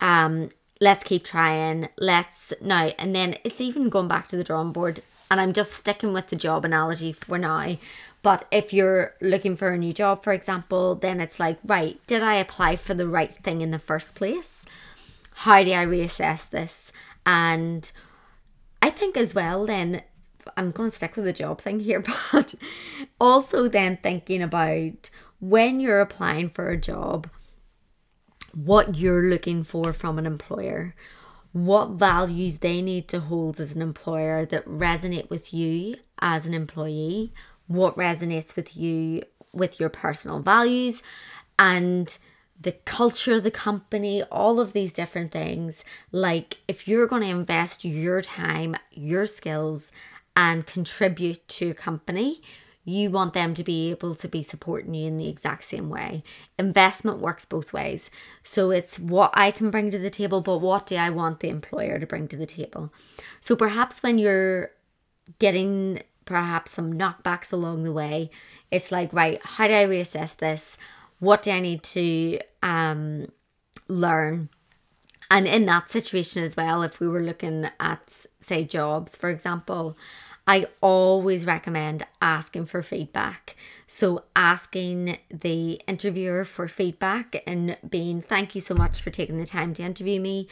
Um, 0.00 0.50
let's 0.80 1.04
keep 1.04 1.24
trying. 1.24 1.88
Let's 1.98 2.52
now, 2.60 2.86
and 2.98 3.14
then 3.14 3.38
it's 3.44 3.60
even 3.60 3.88
going 3.88 4.08
back 4.08 4.28
to 4.28 4.36
the 4.36 4.44
drawing 4.44 4.72
board. 4.72 5.00
And 5.30 5.40
I'm 5.40 5.52
just 5.52 5.72
sticking 5.72 6.12
with 6.12 6.28
the 6.28 6.36
job 6.36 6.64
analogy 6.64 7.12
for 7.12 7.38
now. 7.38 7.76
But 8.22 8.46
if 8.50 8.72
you're 8.72 9.14
looking 9.20 9.56
for 9.56 9.68
a 9.68 9.78
new 9.78 9.92
job, 9.92 10.22
for 10.22 10.32
example, 10.32 10.94
then 10.94 11.20
it's 11.20 11.38
like, 11.38 11.58
right, 11.64 11.98
did 12.06 12.22
I 12.22 12.36
apply 12.36 12.76
for 12.76 12.94
the 12.94 13.08
right 13.08 13.34
thing 13.34 13.60
in 13.60 13.70
the 13.70 13.78
first 13.78 14.14
place? 14.14 14.64
How 15.32 15.62
do 15.62 15.72
I 15.72 15.84
reassess 15.84 16.48
this? 16.48 16.92
And 17.26 17.90
I 18.80 18.90
think 18.90 19.16
as 19.16 19.34
well, 19.34 19.66
then 19.66 20.02
I'm 20.56 20.70
going 20.70 20.90
to 20.90 20.96
stick 20.96 21.16
with 21.16 21.24
the 21.24 21.32
job 21.32 21.60
thing 21.60 21.80
here, 21.80 22.02
but 22.32 22.54
also 23.20 23.68
then 23.68 23.98
thinking 24.02 24.42
about 24.42 25.10
when 25.48 25.78
you're 25.78 26.00
applying 26.00 26.48
for 26.48 26.70
a 26.70 26.76
job, 26.80 27.28
what 28.54 28.96
you're 28.96 29.24
looking 29.24 29.62
for 29.62 29.92
from 29.92 30.18
an 30.18 30.24
employer, 30.24 30.94
what 31.52 31.90
values 31.90 32.58
they 32.58 32.80
need 32.80 33.08
to 33.08 33.20
hold 33.20 33.60
as 33.60 33.76
an 33.76 33.82
employer 33.82 34.46
that 34.46 34.64
resonate 34.66 35.28
with 35.28 35.52
you 35.52 35.96
as 36.18 36.46
an 36.46 36.54
employee 36.54 37.32
what 37.66 37.96
resonates 37.96 38.56
with 38.56 38.76
you 38.76 39.22
with 39.52 39.80
your 39.80 39.88
personal 39.88 40.40
values 40.40 41.02
and 41.58 42.18
the 42.60 42.72
culture 42.72 43.34
of 43.34 43.42
the 43.42 43.50
company, 43.50 44.22
all 44.24 44.60
of 44.60 44.72
these 44.72 44.92
different 44.92 45.32
things. 45.32 45.84
Like, 46.12 46.58
if 46.68 46.86
you're 46.86 47.06
going 47.06 47.22
to 47.22 47.28
invest 47.28 47.84
your 47.84 48.22
time, 48.22 48.76
your 48.90 49.26
skills, 49.26 49.90
and 50.36 50.66
contribute 50.66 51.46
to 51.48 51.70
a 51.70 51.74
company, 51.74 52.42
you 52.84 53.10
want 53.10 53.32
them 53.32 53.54
to 53.54 53.64
be 53.64 53.90
able 53.90 54.14
to 54.14 54.28
be 54.28 54.42
supporting 54.42 54.94
you 54.94 55.06
in 55.06 55.16
the 55.16 55.28
exact 55.28 55.64
same 55.64 55.88
way. 55.88 56.22
Investment 56.58 57.18
works 57.18 57.44
both 57.44 57.72
ways. 57.72 58.10
So 58.42 58.70
it's 58.70 58.98
what 58.98 59.30
I 59.34 59.50
can 59.50 59.70
bring 59.70 59.90
to 59.90 59.98
the 59.98 60.10
table, 60.10 60.40
but 60.40 60.58
what 60.58 60.86
do 60.86 60.96
I 60.96 61.10
want 61.10 61.40
the 61.40 61.48
employer 61.48 61.98
to 61.98 62.06
bring 62.06 62.28
to 62.28 62.36
the 62.36 62.46
table? 62.46 62.92
So 63.40 63.56
perhaps 63.56 64.02
when 64.02 64.18
you're 64.18 64.70
getting 65.38 66.02
perhaps 66.24 66.72
some 66.72 66.94
knockbacks 66.94 67.52
along 67.52 67.84
the 67.84 67.92
way. 67.92 68.30
It's 68.70 68.90
like, 68.90 69.12
right, 69.12 69.40
how 69.44 69.68
do 69.68 69.74
I 69.74 69.84
reassess 69.84 70.36
this? 70.36 70.76
What 71.18 71.42
do 71.42 71.50
I 71.50 71.60
need 71.60 71.82
to 71.84 72.40
um, 72.62 73.28
learn? 73.88 74.48
And 75.30 75.46
in 75.46 75.66
that 75.66 75.90
situation 75.90 76.44
as 76.44 76.56
well, 76.56 76.82
if 76.82 77.00
we 77.00 77.08
were 77.08 77.22
looking 77.22 77.68
at, 77.80 78.26
say, 78.40 78.64
jobs, 78.64 79.16
for 79.16 79.30
example, 79.30 79.96
I 80.46 80.66
always 80.80 81.46
recommend 81.46 82.06
asking 82.20 82.66
for 82.66 82.82
feedback. 82.82 83.56
So, 83.86 84.24
asking 84.36 85.18
the 85.30 85.80
interviewer 85.86 86.44
for 86.44 86.68
feedback 86.68 87.42
and 87.46 87.78
being, 87.88 88.20
thank 88.20 88.54
you 88.54 88.60
so 88.60 88.74
much 88.74 89.00
for 89.00 89.10
taking 89.10 89.38
the 89.38 89.46
time 89.46 89.72
to 89.74 89.82
interview 89.82 90.20
me. 90.20 90.48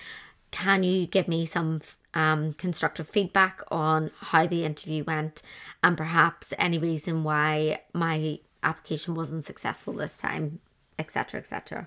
Can 0.51 0.83
you 0.83 1.07
give 1.07 1.29
me 1.29 1.45
some 1.45 1.83
um, 2.15 2.55
constructive 2.55 3.09
feedback 3.09 3.61
on 3.71 4.11
how 4.19 4.47
the 4.47 4.65
interview 4.65 5.05
went 5.05 5.43
and 5.83 5.97
perhaps 5.97 6.53
any 6.59 6.79
reason 6.79 7.25
why 7.25 7.83
my 7.93 8.39
application 8.63 9.15
wasn't 9.15 9.45
successful 9.45 9.95
this 9.95 10.17
time, 10.17 10.61
etc 10.99 11.41
etc 11.41 11.87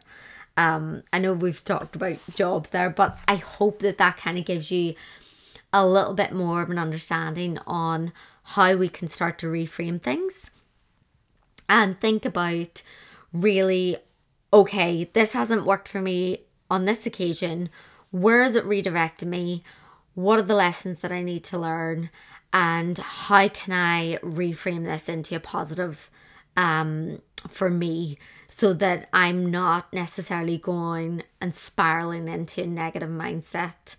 um 0.57 1.03
i 1.13 1.19
know 1.19 1.33
we've 1.33 1.63
talked 1.63 1.95
about 1.95 2.17
jobs 2.33 2.69
there 2.69 2.89
but 2.89 3.17
i 3.27 3.35
hope 3.35 3.79
that 3.79 3.97
that 3.97 4.17
kind 4.17 4.37
of 4.37 4.45
gives 4.45 4.71
you 4.71 4.93
a 5.75 5.85
little 5.85 6.13
bit 6.13 6.31
more 6.31 6.61
of 6.61 6.69
an 6.69 6.79
understanding 6.79 7.59
on 7.67 8.13
how 8.43 8.77
we 8.77 8.87
can 8.87 9.09
start 9.09 9.37
to 9.37 9.45
reframe 9.45 10.01
things 10.01 10.49
and 11.67 11.99
think 11.99 12.23
about 12.23 12.81
really 13.33 13.97
okay 14.53 15.03
this 15.11 15.33
hasn't 15.33 15.65
worked 15.65 15.89
for 15.89 16.01
me 16.01 16.39
on 16.71 16.85
this 16.85 17.05
occasion. 17.05 17.69
Where 18.11 18.41
is 18.43 18.55
it 18.55 18.63
redirecting 18.65 19.27
me? 19.27 19.63
What 20.13 20.39
are 20.39 20.43
the 20.43 20.55
lessons 20.55 20.99
that 20.99 21.11
i 21.11 21.21
need 21.21 21.43
to 21.45 21.59
learn? 21.59 22.09
And 22.53 22.97
how 22.97 23.49
can 23.49 23.73
i 23.73 24.17
reframe 24.23 24.85
this 24.85 25.09
into 25.09 25.35
a 25.35 25.41
positive 25.41 26.09
um, 26.55 27.21
for 27.49 27.69
me 27.69 28.17
so 28.47 28.71
that 28.71 29.09
i'm 29.11 29.51
not 29.51 29.91
necessarily 29.91 30.57
going 30.57 31.23
and 31.41 31.53
spiraling 31.53 32.29
into 32.29 32.63
a 32.63 32.65
negative 32.65 33.09
mindset 33.09 33.97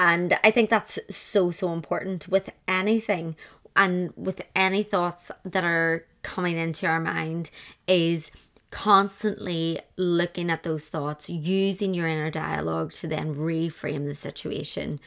and 0.00 0.36
i 0.42 0.50
think 0.50 0.68
that's 0.68 0.98
so 1.08 1.52
so 1.52 1.72
important 1.72 2.26
with 2.26 2.50
anything 2.66 3.36
and 3.76 4.12
with 4.16 4.42
any 4.56 4.82
thoughts 4.82 5.30
that 5.44 5.62
are 5.62 6.04
coming 6.22 6.56
into 6.56 6.86
our 6.86 7.00
mind 7.00 7.50
is 7.86 8.32
constantly 8.70 9.80
looking 9.96 10.50
at 10.50 10.62
those 10.62 10.86
thoughts, 10.86 11.28
using 11.28 11.92
your 11.94 12.06
inner 12.06 12.30
dialogue 12.30 12.92
to 12.92 13.06
then 13.08 13.34
reframe 13.34 14.06
the 14.06 14.14
situation, 14.14 15.00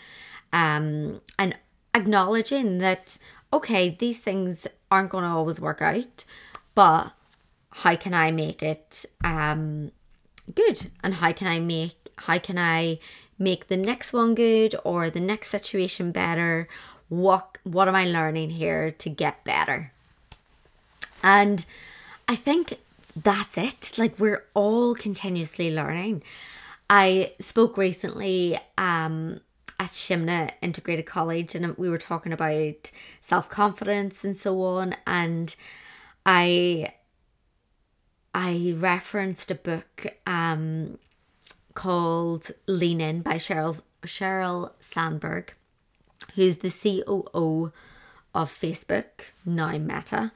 um, 0.51 1.21
and 1.39 1.55
acknowledging 1.93 2.79
that 2.79 3.17
okay, 3.51 3.91
these 3.99 4.19
things 4.19 4.65
aren't 4.89 5.11
going 5.11 5.23
to 5.23 5.29
always 5.29 5.59
work 5.59 5.79
out, 5.79 6.25
but 6.73 7.11
how 7.69 7.95
can 7.95 8.11
I 8.11 8.31
make 8.31 8.63
it 8.63 9.05
um, 9.23 9.91
good, 10.55 10.89
and 11.03 11.13
how 11.13 11.31
can 11.31 11.47
I 11.47 11.59
make 11.59 11.95
how 12.17 12.37
can 12.37 12.57
I 12.57 12.99
make 13.37 13.67
the 13.67 13.77
next 13.77 14.13
one 14.13 14.35
good 14.35 14.75
or 14.83 15.09
the 15.09 15.19
next 15.19 15.49
situation 15.49 16.11
better? 16.11 16.67
What 17.09 17.57
what 17.63 17.87
am 17.87 17.95
I 17.95 18.05
learning 18.05 18.51
here 18.51 18.91
to 18.91 19.09
get 19.09 19.43
better? 19.43 19.91
And 21.21 21.65
I 22.27 22.35
think 22.35 22.79
that's 23.15 23.57
it. 23.57 23.97
Like 23.97 24.19
we're 24.19 24.45
all 24.53 24.95
continuously 24.95 25.73
learning. 25.73 26.23
I 26.89 27.33
spoke 27.39 27.77
recently 27.77 28.59
um, 28.77 29.39
at 29.79 29.89
Shimna 29.89 30.51
Integrated 30.61 31.05
College 31.05 31.55
and 31.55 31.77
we 31.77 31.89
were 31.89 31.97
talking 31.97 32.33
about 32.33 32.91
self 33.21 33.49
confidence 33.49 34.23
and 34.23 34.35
so 34.35 34.61
on. 34.61 34.95
And 35.05 35.55
I 36.25 36.93
I 38.33 38.73
referenced 38.77 39.51
a 39.51 39.55
book 39.55 40.07
um, 40.25 40.97
called 41.73 42.51
Lean 42.67 43.01
In 43.01 43.21
by 43.21 43.35
Cheryl, 43.35 43.81
Sheryl 44.03 44.71
Sandberg, 44.79 45.53
who's 46.35 46.57
the 46.57 46.69
COO 46.69 47.71
of 48.33 48.51
Facebook, 48.51 49.31
now 49.45 49.77
Meta. 49.77 50.31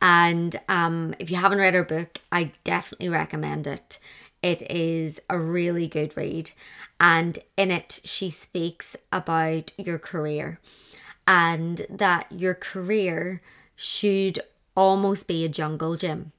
And 0.00 0.60
um, 0.68 1.14
if 1.18 1.30
you 1.30 1.36
haven't 1.36 1.58
read 1.58 1.74
her 1.74 1.84
book, 1.84 2.18
I 2.30 2.52
definitely 2.62 3.08
recommend 3.08 3.66
it. 3.66 3.98
It 4.42 4.62
is 4.70 5.20
a 5.30 5.38
really 5.38 5.88
good 5.88 6.16
read. 6.16 6.50
And 7.00 7.38
in 7.56 7.70
it, 7.70 8.00
she 8.04 8.30
speaks 8.30 8.96
about 9.10 9.72
your 9.78 9.98
career 9.98 10.60
and 11.26 11.86
that 11.88 12.26
your 12.30 12.54
career 12.54 13.40
should 13.76 14.40
almost 14.76 15.26
be 15.26 15.44
a 15.44 15.48
jungle 15.48 15.96
gym. 15.96 16.32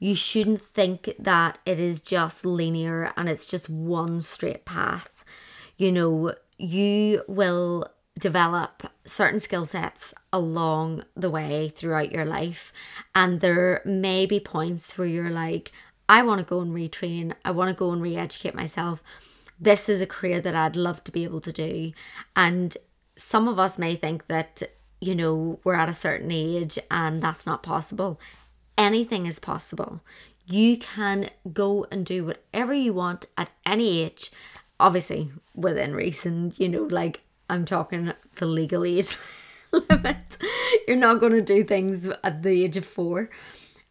You 0.00 0.16
shouldn't 0.16 0.62
think 0.62 1.14
that 1.18 1.58
it 1.64 1.78
is 1.78 2.00
just 2.00 2.44
linear 2.44 3.12
and 3.16 3.28
it's 3.28 3.46
just 3.46 3.68
one 3.68 4.22
straight 4.22 4.64
path. 4.64 5.24
You 5.76 5.92
know, 5.92 6.34
you 6.58 7.22
will 7.28 7.86
develop 8.18 8.90
certain 9.04 9.40
skill 9.40 9.66
sets 9.66 10.14
along 10.32 11.04
the 11.14 11.30
way 11.30 11.68
throughout 11.68 12.12
your 12.12 12.24
life. 12.24 12.72
And 13.14 13.40
there 13.40 13.82
may 13.84 14.26
be 14.26 14.40
points 14.40 14.96
where 14.96 15.06
you're 15.06 15.30
like, 15.30 15.70
I 16.08 16.22
want 16.22 16.40
to 16.40 16.46
go 16.46 16.60
and 16.60 16.72
retrain, 16.72 17.34
I 17.44 17.50
want 17.52 17.68
to 17.68 17.76
go 17.76 17.92
and 17.92 18.02
re 18.02 18.16
educate 18.16 18.54
myself. 18.54 19.02
This 19.60 19.88
is 19.88 20.00
a 20.00 20.06
career 20.06 20.40
that 20.40 20.56
I'd 20.56 20.76
love 20.76 21.04
to 21.04 21.12
be 21.12 21.24
able 21.24 21.40
to 21.42 21.52
do. 21.52 21.92
And 22.34 22.76
some 23.16 23.48
of 23.48 23.58
us 23.58 23.78
may 23.78 23.96
think 23.96 24.26
that, 24.28 24.62
you 25.00 25.14
know, 25.14 25.60
we're 25.62 25.74
at 25.74 25.88
a 25.88 25.94
certain 25.94 26.30
age 26.30 26.78
and 26.90 27.22
that's 27.22 27.46
not 27.46 27.62
possible. 27.62 28.18
Anything 28.80 29.26
is 29.26 29.38
possible. 29.38 30.00
You 30.46 30.78
can 30.78 31.28
go 31.52 31.86
and 31.90 32.06
do 32.06 32.24
whatever 32.24 32.72
you 32.72 32.94
want 32.94 33.26
at 33.36 33.50
any 33.66 34.00
age, 34.00 34.30
obviously 34.80 35.30
within 35.54 35.94
reason, 35.94 36.54
you 36.56 36.66
know, 36.66 36.84
like 36.84 37.20
I'm 37.50 37.66
talking 37.66 38.14
the 38.36 38.46
legal 38.46 38.84
age 38.84 39.18
limit. 39.72 40.38
You're 40.88 40.96
not 40.96 41.20
going 41.20 41.32
to 41.32 41.42
do 41.42 41.62
things 41.62 42.08
at 42.24 42.42
the 42.42 42.64
age 42.64 42.78
of 42.78 42.86
four. 42.86 43.28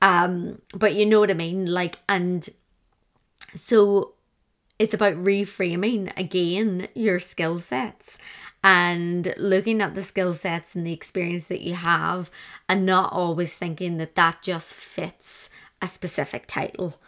Um, 0.02 0.60
but 0.73 0.95
you 0.95 1.06
know 1.06 1.19
what 1.19 1.30
I 1.30 1.36
mean? 1.36 1.67
Like, 1.67 1.99
and 2.10 2.49
so 3.54 4.13
it's 4.80 4.95
about 4.95 5.15
reframing 5.15 6.17
again 6.17 6.88
your 6.95 7.19
skill 7.19 7.60
sets 7.60 8.17
and 8.63 9.34
looking 9.38 9.82
at 9.82 9.95
the 9.95 10.04
skill 10.04 10.34
sets 10.34 10.76
and 10.76 10.86
the 10.86 10.93
experience 10.93 11.48
that 11.48 11.62
you 11.62 11.76
have 11.76 12.30
and 12.67 12.86
not 12.86 13.13
always 13.13 13.54
thinking 13.54 13.98
that 13.98 14.15
that 14.15 14.41
just 14.41 14.74
fits 14.74 15.50
a 15.82 15.88
specific 15.88 16.45
title. 16.45 17.00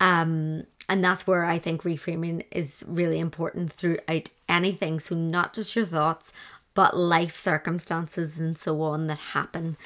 Um, 0.00 0.64
and 0.88 1.02
that's 1.02 1.26
where 1.26 1.44
I 1.44 1.58
think 1.58 1.82
reframing 1.82 2.44
is 2.50 2.84
really 2.86 3.18
important 3.18 3.72
throughout 3.72 4.28
anything. 4.48 5.00
So, 5.00 5.14
not 5.14 5.54
just 5.54 5.74
your 5.74 5.86
thoughts, 5.86 6.32
but 6.74 6.96
life 6.96 7.36
circumstances 7.36 8.38
and 8.40 8.56
so 8.56 8.80
on 8.82 9.06
that 9.06 9.18
happen. 9.18 9.76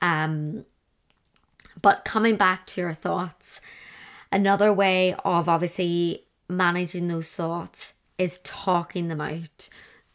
Um, 0.00 0.64
but 1.80 2.04
coming 2.04 2.36
back 2.36 2.66
to 2.68 2.80
your 2.80 2.92
thoughts, 2.92 3.60
another 4.30 4.72
way 4.72 5.14
of 5.24 5.48
obviously 5.48 6.24
managing 6.48 7.08
those 7.08 7.28
thoughts 7.28 7.94
is 8.18 8.40
talking 8.44 9.08
them 9.08 9.20
out. 9.20 9.68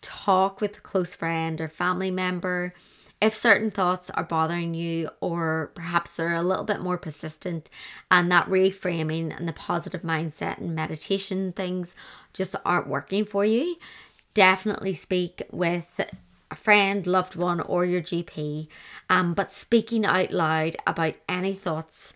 Talk 0.08 0.62
with 0.62 0.78
a 0.78 0.82
close 0.82 1.16
friend 1.16 1.60
or 1.60 1.68
family 1.68 2.12
member 2.12 2.74
if 3.20 3.34
certain 3.34 3.72
thoughts 3.72 4.10
are 4.12 4.24
bothering 4.24 4.74
you, 4.74 5.10
or 5.20 5.72
perhaps 5.76 6.12
they're 6.12 6.34
a 6.34 6.42
little 6.42 6.64
bit 6.64 6.80
more 6.80 6.98
persistent, 6.98 7.70
and 8.10 8.32
that 8.32 8.48
reframing 8.48 9.36
and 9.36 9.50
the 9.50 9.54
positive 9.54 10.04
mindset 10.04 10.60
and 10.60 10.74
meditation 10.74 11.52
things 11.52 11.94
just 12.32 12.56
aren't 12.64 12.88
working 12.88 13.26
for 13.26 13.44
you, 13.44 13.76
definitely 14.34 14.94
speak 14.94 15.42
with 15.52 16.00
a 16.50 16.56
friend, 16.56 17.06
loved 17.06 17.36
one, 17.36 17.60
or 17.60 17.86
your 17.86 18.02
GP. 18.02 18.68
Um, 19.10 19.34
but 19.34 19.52
speaking 19.52 20.06
out 20.06 20.32
loud 20.32 20.78
about 20.86 21.16
any 21.28 21.54
thoughts 21.54 22.14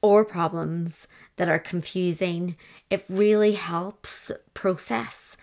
or 0.00 0.24
problems 0.24 1.08
that 1.36 1.50
are 1.50 1.58
confusing, 1.58 2.56
it 2.88 3.04
really 3.10 3.52
helps 3.52 4.30
process 4.54 5.36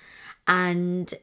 and 0.47 1.13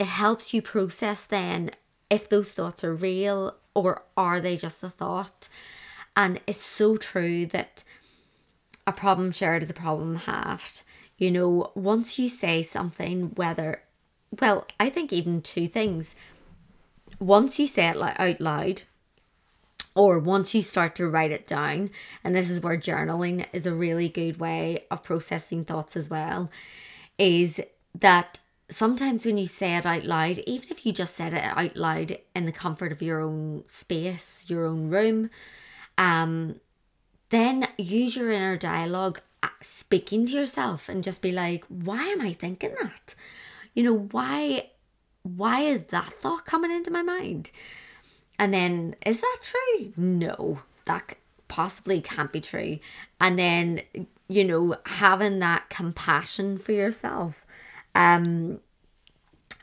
it 0.00 0.08
helps 0.08 0.54
you 0.54 0.62
process 0.62 1.26
then 1.26 1.70
if 2.08 2.28
those 2.28 2.50
thoughts 2.50 2.82
are 2.82 2.94
real 2.94 3.54
or 3.74 4.02
are 4.16 4.40
they 4.40 4.56
just 4.56 4.82
a 4.82 4.88
thought. 4.88 5.48
And 6.16 6.40
it's 6.46 6.64
so 6.64 6.96
true 6.96 7.44
that 7.46 7.84
a 8.86 8.92
problem 8.92 9.30
shared 9.30 9.62
is 9.62 9.70
a 9.70 9.74
problem 9.74 10.16
halved. 10.16 10.82
You 11.18 11.30
know, 11.30 11.70
once 11.74 12.18
you 12.18 12.30
say 12.30 12.62
something, 12.62 13.32
whether, 13.34 13.82
well, 14.40 14.66
I 14.80 14.88
think 14.88 15.12
even 15.12 15.42
two 15.42 15.68
things. 15.68 16.14
Once 17.18 17.58
you 17.58 17.66
say 17.66 17.88
it 17.88 17.96
out 18.00 18.40
loud, 18.40 18.82
or 19.94 20.18
once 20.18 20.54
you 20.54 20.62
start 20.62 20.94
to 20.96 21.08
write 21.08 21.30
it 21.30 21.46
down, 21.46 21.90
and 22.24 22.34
this 22.34 22.48
is 22.48 22.60
where 22.60 22.78
journaling 22.78 23.44
is 23.52 23.66
a 23.66 23.74
really 23.74 24.08
good 24.08 24.40
way 24.40 24.84
of 24.90 25.02
processing 25.02 25.64
thoughts 25.64 25.94
as 25.94 26.08
well, 26.08 26.50
is 27.18 27.60
that 27.94 28.38
sometimes 28.70 29.26
when 29.26 29.38
you 29.38 29.46
say 29.46 29.76
it 29.76 29.86
out 29.86 30.04
loud, 30.04 30.38
even 30.46 30.68
if 30.70 30.86
you 30.86 30.92
just 30.92 31.14
said 31.14 31.34
it 31.34 31.44
out 31.44 31.76
loud 31.76 32.16
in 32.34 32.46
the 32.46 32.52
comfort 32.52 32.92
of 32.92 33.02
your 33.02 33.20
own 33.20 33.64
space, 33.66 34.46
your 34.48 34.66
own 34.66 34.88
room, 34.88 35.30
um, 35.98 36.60
then 37.30 37.66
use 37.76 38.16
your 38.16 38.30
inner 38.30 38.56
dialogue 38.56 39.20
uh, 39.42 39.48
speaking 39.60 40.26
to 40.26 40.32
yourself 40.32 40.88
and 40.88 41.04
just 41.04 41.22
be 41.22 41.32
like, 41.32 41.64
why 41.68 42.04
am 42.04 42.20
I 42.20 42.32
thinking 42.32 42.74
that? 42.80 43.14
You 43.74 43.84
know, 43.84 43.96
why 44.10 44.70
why 45.22 45.60
is 45.60 45.84
that 45.84 46.14
thought 46.14 46.46
coming 46.46 46.70
into 46.70 46.90
my 46.90 47.02
mind? 47.02 47.50
And 48.38 48.54
then 48.54 48.96
is 49.04 49.20
that 49.20 49.38
true? 49.42 49.92
No, 49.96 50.62
that 50.86 51.16
possibly 51.46 52.00
can't 52.00 52.32
be 52.32 52.40
true. 52.40 52.78
And 53.20 53.38
then, 53.38 53.82
you 54.28 54.44
know, 54.44 54.76
having 54.86 55.40
that 55.40 55.68
compassion 55.68 56.58
for 56.58 56.72
yourself 56.72 57.44
um, 57.94 58.60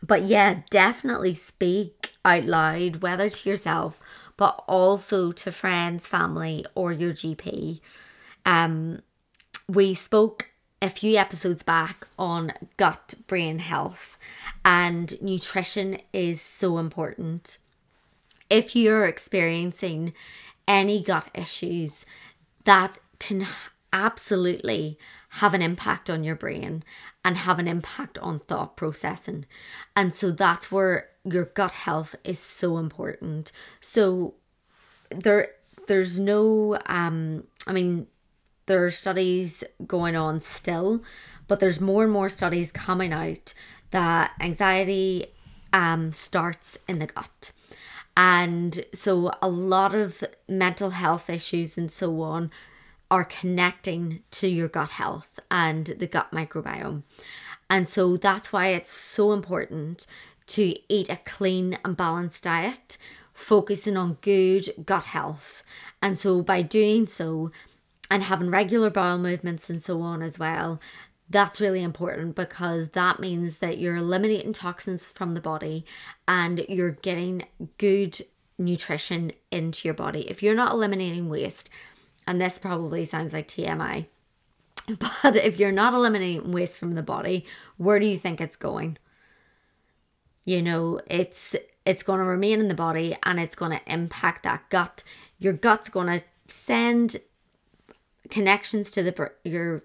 but 0.02 0.24
yeah, 0.24 0.62
definitely 0.70 1.36
speak 1.36 2.14
out 2.24 2.46
loud, 2.46 2.98
whether 2.98 3.30
to 3.30 3.50
yourself, 3.50 4.00
but 4.36 4.64
also 4.68 5.32
to 5.32 5.52
friends, 5.52 6.08
family, 6.08 6.66
or 6.76 6.92
your 6.92 7.14
GP. 7.14 7.80
Um, 8.46 9.02
we 9.68 9.94
spoke 9.94 10.52
a 10.82 10.90
few 10.90 11.18
episodes 11.18 11.64
back 11.64 12.08
on 12.20 12.54
gut 12.78 13.16
brain 13.28 13.60
health, 13.60 14.18
and 14.64 15.20
nutrition 15.22 16.00
is 16.14 16.42
so 16.42 16.78
important. 16.78 17.58
If 18.50 18.76
you're 18.76 19.06
experiencing 19.06 20.14
any 20.68 21.02
gut 21.02 21.30
issues, 21.34 22.06
that 22.66 23.00
can 23.20 23.48
absolutely 23.92 24.98
have 25.30 25.54
an 25.54 25.62
impact 25.62 26.10
on 26.10 26.24
your 26.24 26.36
brain 26.36 26.84
and 27.28 27.36
have 27.36 27.60
an 27.60 27.68
impact 27.68 28.18
on 28.20 28.40
thought 28.40 28.78
processing. 28.78 29.46
And 29.98 30.16
so 30.16 30.32
that's 30.32 30.72
where 30.72 31.10
your 31.26 31.44
gut 31.44 31.74
health 31.74 32.16
is 32.24 32.40
so 32.40 32.78
important. 32.78 33.52
So 33.82 34.36
there 35.10 35.50
there's 35.88 36.18
no 36.18 36.80
um 36.86 37.44
I 37.68 37.74
mean 37.74 38.08
there 38.68 38.86
are 38.86 38.90
studies 38.90 39.62
going 39.86 40.16
on 40.16 40.40
still, 40.40 41.04
but 41.50 41.60
there's 41.60 41.82
more 41.82 42.04
and 42.04 42.14
more 42.14 42.30
studies 42.30 42.72
coming 42.72 43.12
out 43.12 43.54
that 43.92 44.32
anxiety 44.40 45.26
um 45.74 46.14
starts 46.14 46.80
in 46.88 47.00
the 47.00 47.08
gut. 47.08 47.52
And 48.16 48.86
so 48.94 49.34
a 49.42 49.50
lot 49.50 49.94
of 49.94 50.24
mental 50.48 50.92
health 50.92 51.30
issues 51.30 51.78
and 51.78 51.92
so 51.92 52.22
on 52.22 52.52
are 53.10 53.24
connecting 53.24 54.24
to 54.32 54.50
your 54.50 54.68
gut 54.68 54.92
health 54.92 55.40
and 55.50 55.86
the 55.86 56.08
gut 56.08 56.32
microbiome. 56.32 57.04
And 57.70 57.88
so 57.88 58.18
that's 58.18 58.54
why 58.54 58.68
it's 58.68 58.92
so 58.92 59.34
important 59.34 60.08
to 60.48 60.76
eat 60.90 61.10
a 61.10 61.20
clean 61.26 61.78
and 61.84 61.98
balanced 61.98 62.44
diet, 62.44 62.98
focusing 63.34 63.98
on 63.98 64.18
good 64.22 64.70
gut 64.86 65.06
health. 65.06 65.64
And 66.02 66.18
so 66.18 66.42
by 66.42 66.62
doing 66.62 67.08
so 67.08 67.52
and 68.10 68.24
having 68.24 68.50
regular 68.50 68.90
bowel 68.90 69.18
movements 69.18 69.70
and 69.70 69.84
so 69.84 70.02
on 70.02 70.22
as 70.22 70.40
well, 70.40 70.80
that's 71.30 71.60
really 71.60 71.84
important 71.84 72.36
because 72.36 72.90
that 72.90 73.20
means 73.20 73.58
that 73.58 73.78
you're 73.78 73.98
eliminating 73.98 74.54
toxins 74.54 75.04
from 75.04 75.34
the 75.34 75.42
body 75.42 75.86
and 76.28 76.66
you're 76.70 76.92
getting 76.92 77.46
good 77.78 78.20
nutrition 78.58 79.34
into 79.52 79.88
your 79.88 79.94
body. 79.94 80.22
If 80.30 80.42
you're 80.42 80.56
not 80.56 80.72
eliminating 80.72 81.30
waste, 81.30 81.70
and 82.28 82.42
this 82.42 82.60
probably 82.60 83.06
sounds 83.06 83.34
like 83.34 83.48
TMI, 83.48 84.06
but 85.00 85.36
if 85.36 85.60
you're 85.60 85.72
not 85.72 85.94
eliminating 85.94 86.52
waste 86.52 86.78
from 86.78 86.94
the 86.94 87.02
body, 87.02 87.46
where 87.78 88.00
do 88.00 88.06
you 88.06 88.18
think 88.18 88.40
it's 88.40 88.58
going? 88.58 88.98
You 90.46 90.62
know, 90.62 91.02
it's 91.08 91.56
it's 91.86 92.04
going 92.04 92.20
to 92.20 92.26
remain 92.26 92.60
in 92.60 92.68
the 92.68 92.74
body 92.74 93.18
and 93.24 93.40
it's 93.40 93.56
going 93.56 93.72
to 93.72 93.94
impact 93.94 94.44
that 94.44 94.70
gut. 94.70 95.04
Your 95.40 95.54
gut's 95.54 95.90
going 95.90 96.08
to 96.08 96.26
send 96.48 97.18
connections 98.30 98.92
to 98.92 99.04
the 99.04 99.32
your 99.44 99.84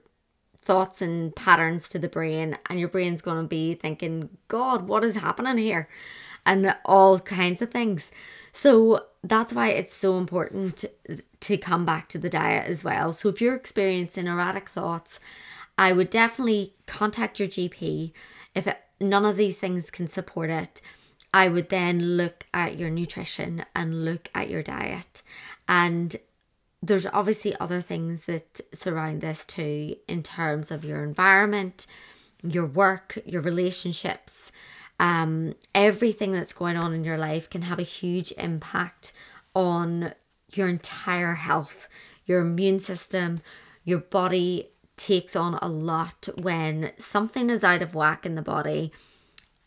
thoughts 0.57 1.03
and 1.03 1.35
patterns 1.35 1.89
to 1.89 1.99
the 1.99 2.09
brain 2.09 2.57
and 2.69 2.79
your 2.79 2.89
brain's 2.89 3.23
going 3.23 3.43
to 3.43 3.49
be 3.49 3.75
thinking, 3.75 4.31
"God, 4.49 4.89
what 4.89 5.05
is 5.05 5.17
happening 5.17 5.59
here?" 5.59 5.89
And 6.45 6.75
all 6.85 7.19
kinds 7.21 7.63
of 7.63 7.71
things. 7.71 8.11
So 8.53 9.07
that's 9.23 9.53
why 9.53 9.69
it's 9.69 9.95
so 9.95 10.19
important 10.19 10.85
to 11.41 11.57
come 11.57 11.87
back 11.87 12.09
to 12.09 12.19
the 12.19 12.29
diet 12.29 12.69
as 12.69 12.85
well. 12.85 13.13
So 13.13 13.29
if 13.29 13.41
you're 13.41 13.55
experiencing 13.55 14.27
erratic 14.27 14.69
thoughts, 14.69 15.21
I 15.79 15.93
would 15.93 16.11
definitely 16.11 16.75
contact 16.87 17.39
your 17.39 17.49
GP. 17.49 18.13
If 18.55 18.67
it, 18.67 18.79
none 19.01 19.25
of 19.25 19.37
these 19.37 19.59
things 19.59 19.91
can 19.91 20.09
support 20.09 20.51
it, 20.51 20.81
I 21.33 21.49
would 21.49 21.71
then 21.71 22.17
look 22.17 22.45
at 22.53 22.79
your 22.79 22.91
nutrition 22.91 23.65
and 23.75 24.05
look 24.05 24.29
at 24.35 24.51
your 24.51 24.63
diet. 24.63 25.23
And 25.67 26.15
there's 26.83 27.07
obviously 27.07 27.57
other 27.59 27.81
things 27.81 28.27
that 28.27 28.61
surround 28.75 29.21
this 29.21 29.47
too, 29.47 29.97
in 30.09 30.23
terms 30.23 30.71
of 30.71 30.85
your 30.85 31.03
environment, 31.05 31.87
your 32.43 32.67
work, 32.67 33.19
your 33.25 33.41
relationships, 33.41 34.53
um, 34.99 35.55
everything 35.75 36.33
that's 36.33 36.53
going 36.53 36.77
on 36.77 36.93
in 36.95 37.05
your 37.05 37.19
life 37.19 37.51
can 37.51 37.63
have 37.63 37.79
a 37.79 37.85
huge 37.85 38.33
impact 38.39 39.13
on 39.55 40.15
your 40.53 40.69
entire 40.69 41.35
health, 41.35 41.89
your 42.27 42.41
immune 42.41 42.81
system, 42.81 43.41
your 43.85 43.99
body 43.99 44.69
takes 44.97 45.35
on 45.35 45.55
a 45.55 45.69
lot 45.69 46.29
when 46.41 46.93
something 46.99 47.51
is 47.51 47.65
out 47.65 47.83
of 47.83 47.95
whack 47.95 48.25
in 48.25 48.35
the 48.35 48.43
body. 48.43 48.93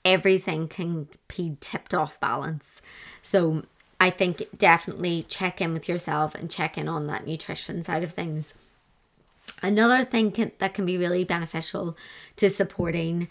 Everything 0.04 0.68
can 0.68 1.08
be 1.28 1.58
tipped 1.60 1.94
off 1.94 2.20
balance. 2.20 2.82
So, 3.22 3.64
I 4.00 4.10
think 4.10 4.46
definitely 4.58 5.26
check 5.30 5.62
in 5.62 5.74
with 5.74 5.88
yourself 5.88 6.36
and 6.36 6.52
check 6.52 6.78
in 6.78 6.88
on 6.88 7.08
that 7.08 7.26
nutrition 7.26 7.82
side 7.82 8.04
of 8.04 8.12
things. 8.12 8.54
Another 9.62 10.04
thing 10.04 10.32
can, 10.32 10.52
that 10.60 10.74
can 10.74 10.86
be 10.86 10.98
really 10.98 11.24
beneficial 11.24 11.96
to 12.36 12.50
supporting 12.50 13.30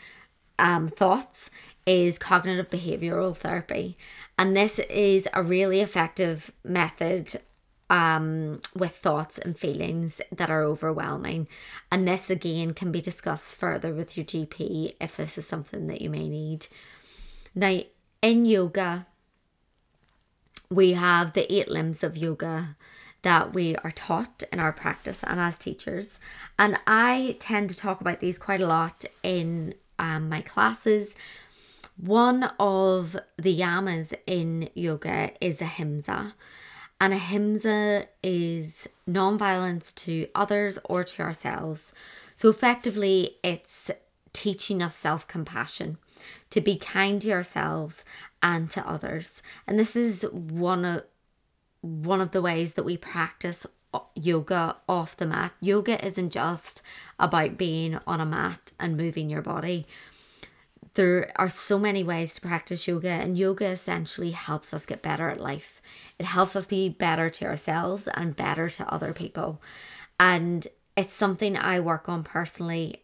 um, 0.58 0.88
thoughts 0.88 1.50
is 1.86 2.18
cognitive 2.18 2.70
behavioral 2.70 3.36
therapy. 3.36 3.96
And 4.38 4.56
this 4.56 4.78
is 4.78 5.28
a 5.32 5.42
really 5.42 5.80
effective 5.80 6.52
method 6.64 7.40
um, 7.90 8.60
with 8.74 8.96
thoughts 8.96 9.38
and 9.38 9.58
feelings 9.58 10.20
that 10.32 10.50
are 10.50 10.64
overwhelming. 10.64 11.48
And 11.92 12.08
this 12.08 12.30
again 12.30 12.72
can 12.72 12.90
be 12.90 13.00
discussed 13.00 13.56
further 13.56 13.92
with 13.92 14.16
your 14.16 14.24
GP 14.24 14.96
if 15.00 15.16
this 15.16 15.36
is 15.36 15.46
something 15.46 15.86
that 15.88 16.00
you 16.00 16.10
may 16.10 16.28
need. 16.28 16.66
Now, 17.54 17.80
in 18.22 18.46
yoga, 18.46 19.06
we 20.70 20.94
have 20.94 21.34
the 21.34 21.52
eight 21.52 21.68
limbs 21.68 22.02
of 22.02 22.16
yoga 22.16 22.76
that 23.22 23.54
we 23.54 23.76
are 23.76 23.90
taught 23.90 24.42
in 24.52 24.60
our 24.60 24.72
practice 24.72 25.22
and 25.22 25.40
as 25.40 25.56
teachers. 25.56 26.18
And 26.58 26.78
I 26.86 27.36
tend 27.38 27.70
to 27.70 27.76
talk 27.76 28.00
about 28.00 28.20
these 28.20 28.38
quite 28.38 28.60
a 28.60 28.66
lot 28.66 29.04
in 29.22 29.74
um, 29.98 30.28
my 30.28 30.40
classes 30.42 31.14
one 31.96 32.44
of 32.58 33.16
the 33.36 33.58
yamas 33.58 34.12
in 34.26 34.68
yoga 34.74 35.32
is 35.40 35.60
ahimsa. 35.60 36.34
And 37.00 37.12
ahimsa 37.12 38.06
is 38.22 38.88
non-violence 39.06 39.92
to 39.92 40.28
others 40.34 40.78
or 40.84 41.04
to 41.04 41.22
ourselves. 41.22 41.92
So 42.34 42.48
effectively, 42.48 43.36
it's 43.42 43.90
teaching 44.32 44.82
us 44.82 44.96
self-compassion, 44.96 45.98
to 46.50 46.60
be 46.60 46.76
kind 46.76 47.20
to 47.22 47.32
ourselves 47.32 48.04
and 48.42 48.70
to 48.70 48.88
others. 48.88 49.42
And 49.66 49.78
this 49.78 49.94
is 49.94 50.26
one 50.32 50.84
of 50.84 51.04
one 51.80 52.22
of 52.22 52.30
the 52.30 52.40
ways 52.40 52.72
that 52.74 52.84
we 52.84 52.96
practice 52.96 53.66
yoga 54.14 54.76
off 54.88 55.16
the 55.16 55.26
mat. 55.26 55.52
Yoga 55.60 56.04
isn't 56.04 56.30
just 56.30 56.82
about 57.18 57.56
being 57.56 57.98
on 58.06 58.20
a 58.20 58.26
mat 58.26 58.72
and 58.78 58.96
moving 58.96 59.30
your 59.30 59.42
body 59.42 59.86
there 60.94 61.32
are 61.36 61.48
so 61.48 61.78
many 61.78 62.02
ways 62.04 62.34
to 62.34 62.40
practice 62.40 62.86
yoga, 62.86 63.08
and 63.08 63.36
yoga 63.36 63.66
essentially 63.66 64.30
helps 64.30 64.72
us 64.72 64.86
get 64.86 65.02
better 65.02 65.28
at 65.28 65.40
life. 65.40 65.82
It 66.18 66.26
helps 66.26 66.54
us 66.56 66.66
be 66.66 66.88
better 66.88 67.30
to 67.30 67.46
ourselves 67.46 68.08
and 68.14 68.36
better 68.36 68.68
to 68.68 68.92
other 68.92 69.12
people. 69.12 69.60
And 70.18 70.66
it's 70.96 71.12
something 71.12 71.56
I 71.56 71.80
work 71.80 72.08
on 72.08 72.22
personally, 72.22 73.02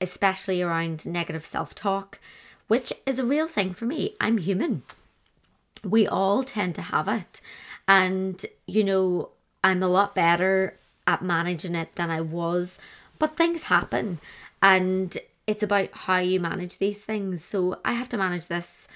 especially 0.00 0.62
around 0.62 1.06
negative 1.06 1.44
self 1.44 1.74
talk, 1.74 2.20
which 2.68 2.92
is 3.04 3.18
a 3.18 3.24
real 3.24 3.48
thing 3.48 3.72
for 3.72 3.84
me. 3.84 4.14
I'm 4.20 4.38
human. 4.38 4.84
We 5.82 6.06
all 6.06 6.44
tend 6.44 6.76
to 6.76 6.82
have 6.82 7.08
it. 7.08 7.40
And, 7.88 8.44
you 8.66 8.84
know, 8.84 9.30
I'm 9.64 9.82
a 9.82 9.88
lot 9.88 10.14
better 10.14 10.76
at 11.06 11.22
managing 11.22 11.74
it 11.74 11.96
than 11.96 12.10
I 12.10 12.20
was, 12.20 12.78
but 13.18 13.36
things 13.36 13.64
happen. 13.64 14.20
And 14.62 15.16
it's 15.46 15.62
about 15.62 15.88
how 15.92 16.18
you 16.18 16.38
manage 16.38 16.78
these 16.78 16.98
things. 16.98 17.42
So 17.42 17.80
I 17.84 17.94
have 17.94 18.08
to 18.10 18.18
manage 18.18 18.46
this 18.46 18.86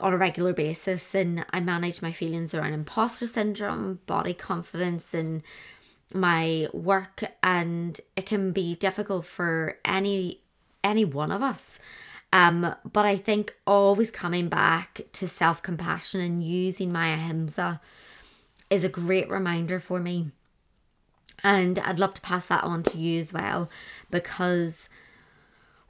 on 0.00 0.12
a 0.12 0.16
regular 0.16 0.52
basis 0.52 1.14
and 1.14 1.44
I 1.50 1.60
manage 1.60 2.02
my 2.02 2.10
feelings 2.10 2.54
around 2.54 2.72
imposter 2.72 3.26
syndrome, 3.26 4.00
body 4.06 4.34
confidence 4.34 5.14
and 5.14 5.42
my 6.12 6.68
work 6.72 7.24
and 7.42 8.00
it 8.16 8.26
can 8.26 8.52
be 8.52 8.74
difficult 8.76 9.24
for 9.24 9.78
any 9.84 10.40
any 10.82 11.04
one 11.04 11.30
of 11.30 11.42
us. 11.42 11.78
Um, 12.32 12.74
but 12.90 13.06
I 13.06 13.16
think 13.16 13.54
always 13.66 14.10
coming 14.10 14.48
back 14.48 15.02
to 15.12 15.28
self-compassion 15.28 16.20
and 16.20 16.42
using 16.42 16.92
my 16.92 17.14
ahimsa 17.14 17.80
is 18.74 18.84
a 18.84 18.88
great 18.88 19.30
reminder 19.30 19.78
for 19.78 20.00
me. 20.00 20.32
And 21.42 21.78
I'd 21.78 21.98
love 21.98 22.14
to 22.14 22.20
pass 22.20 22.46
that 22.46 22.64
on 22.64 22.82
to 22.84 22.98
you 22.98 23.20
as 23.20 23.32
well 23.32 23.70
because 24.10 24.88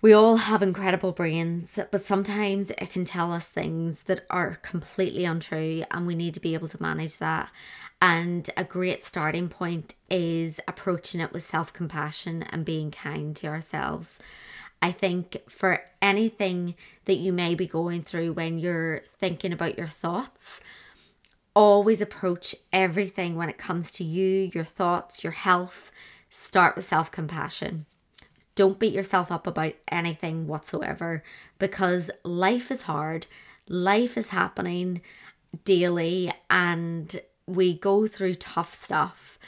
we 0.02 0.12
all 0.12 0.36
have 0.36 0.62
incredible 0.62 1.12
brains, 1.12 1.78
but 1.90 2.04
sometimes 2.04 2.70
it 2.70 2.90
can 2.90 3.06
tell 3.06 3.32
us 3.32 3.48
things 3.48 4.02
that 4.02 4.26
are 4.28 4.56
completely 4.56 5.24
untrue, 5.24 5.84
and 5.90 6.06
we 6.06 6.14
need 6.14 6.34
to 6.34 6.40
be 6.40 6.52
able 6.52 6.68
to 6.68 6.82
manage 6.82 7.16
that. 7.18 7.50
And 8.02 8.50
a 8.54 8.64
great 8.64 9.02
starting 9.02 9.48
point 9.48 9.94
is 10.10 10.60
approaching 10.68 11.22
it 11.22 11.32
with 11.32 11.42
self 11.42 11.72
compassion 11.72 12.42
and 12.42 12.66
being 12.66 12.90
kind 12.90 13.34
to 13.36 13.46
ourselves. 13.46 14.20
I 14.82 14.92
think 14.92 15.38
for 15.48 15.82
anything 16.02 16.74
that 17.06 17.14
you 17.14 17.32
may 17.32 17.54
be 17.54 17.66
going 17.66 18.02
through 18.02 18.34
when 18.34 18.58
you're 18.58 19.00
thinking 19.18 19.54
about 19.54 19.78
your 19.78 19.86
thoughts, 19.86 20.60
always 21.54 22.00
approach 22.00 22.54
everything 22.72 23.36
when 23.36 23.48
it 23.48 23.58
comes 23.58 23.92
to 23.92 24.04
you, 24.04 24.50
your 24.54 24.64
thoughts, 24.64 25.22
your 25.22 25.32
health, 25.32 25.92
start 26.30 26.76
with 26.76 26.86
self 26.86 27.10
compassion. 27.10 27.86
Don't 28.54 28.78
beat 28.78 28.92
yourself 28.92 29.32
up 29.32 29.46
about 29.46 29.74
anything 29.88 30.46
whatsoever 30.46 31.22
because 31.58 32.10
life 32.22 32.70
is 32.70 32.82
hard, 32.82 33.26
life 33.68 34.16
is 34.16 34.30
happening 34.30 35.00
daily, 35.64 36.32
and 36.50 37.20
we 37.46 37.78
go 37.78 38.06
through 38.06 38.34
tough 38.36 38.74
stuff. 38.74 39.38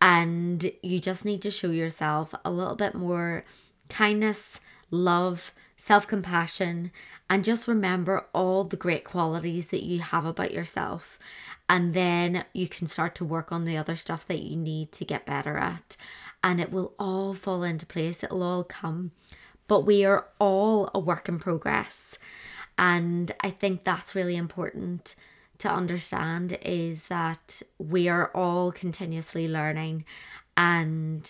And 0.00 0.70
you 0.82 1.00
just 1.00 1.24
need 1.24 1.42
to 1.42 1.50
show 1.50 1.70
yourself 1.70 2.34
a 2.44 2.50
little 2.50 2.76
bit 2.76 2.94
more 2.94 3.44
kindness, 3.88 4.60
love, 4.90 5.52
self 5.76 6.06
compassion, 6.06 6.90
and 7.30 7.44
just 7.44 7.68
remember 7.68 8.26
all 8.34 8.64
the 8.64 8.76
great 8.76 9.04
qualities 9.04 9.68
that 9.68 9.82
you 9.82 10.00
have 10.00 10.24
about 10.24 10.52
yourself. 10.52 11.18
And 11.68 11.94
then 11.94 12.44
you 12.52 12.68
can 12.68 12.86
start 12.86 13.14
to 13.16 13.24
work 13.24 13.50
on 13.50 13.64
the 13.64 13.76
other 13.76 13.96
stuff 13.96 14.26
that 14.26 14.42
you 14.42 14.56
need 14.56 14.92
to 14.92 15.04
get 15.04 15.26
better 15.26 15.56
at. 15.56 15.96
And 16.42 16.60
it 16.60 16.70
will 16.70 16.94
all 16.98 17.34
fall 17.34 17.62
into 17.62 17.86
place, 17.86 18.22
it'll 18.22 18.42
all 18.42 18.64
come. 18.64 19.10
But 19.66 19.80
we 19.80 20.04
are 20.04 20.26
all 20.38 20.90
a 20.94 21.00
work 21.00 21.28
in 21.28 21.40
progress. 21.40 22.18
And 22.78 23.32
I 23.40 23.50
think 23.50 23.82
that's 23.82 24.14
really 24.14 24.36
important 24.36 25.16
to 25.58 25.70
understand 25.70 26.58
is 26.62 27.08
that 27.08 27.62
we 27.78 28.08
are 28.08 28.30
all 28.34 28.70
continuously 28.70 29.48
learning. 29.48 30.04
And 30.56 31.28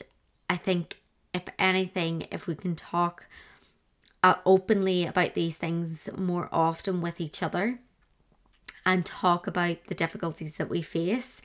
I 0.51 0.57
think, 0.57 0.99
if 1.33 1.45
anything, 1.59 2.27
if 2.31 2.47
we 2.47 2.57
can 2.57 2.75
talk 2.75 3.27
uh, 4.23 4.35
openly 4.45 5.07
about 5.07 5.35
these 5.35 5.57
things 5.57 6.09
more 6.17 6.49
often 6.51 7.01
with 7.01 7.21
each 7.21 7.43
other 7.43 7.79
and 8.87 9.05
talk 9.05 9.47
about 9.47 9.77
the 9.89 9.95
difficulties 9.95 10.57
that 10.57 10.71
we 10.71 10.81
face, 10.81 11.43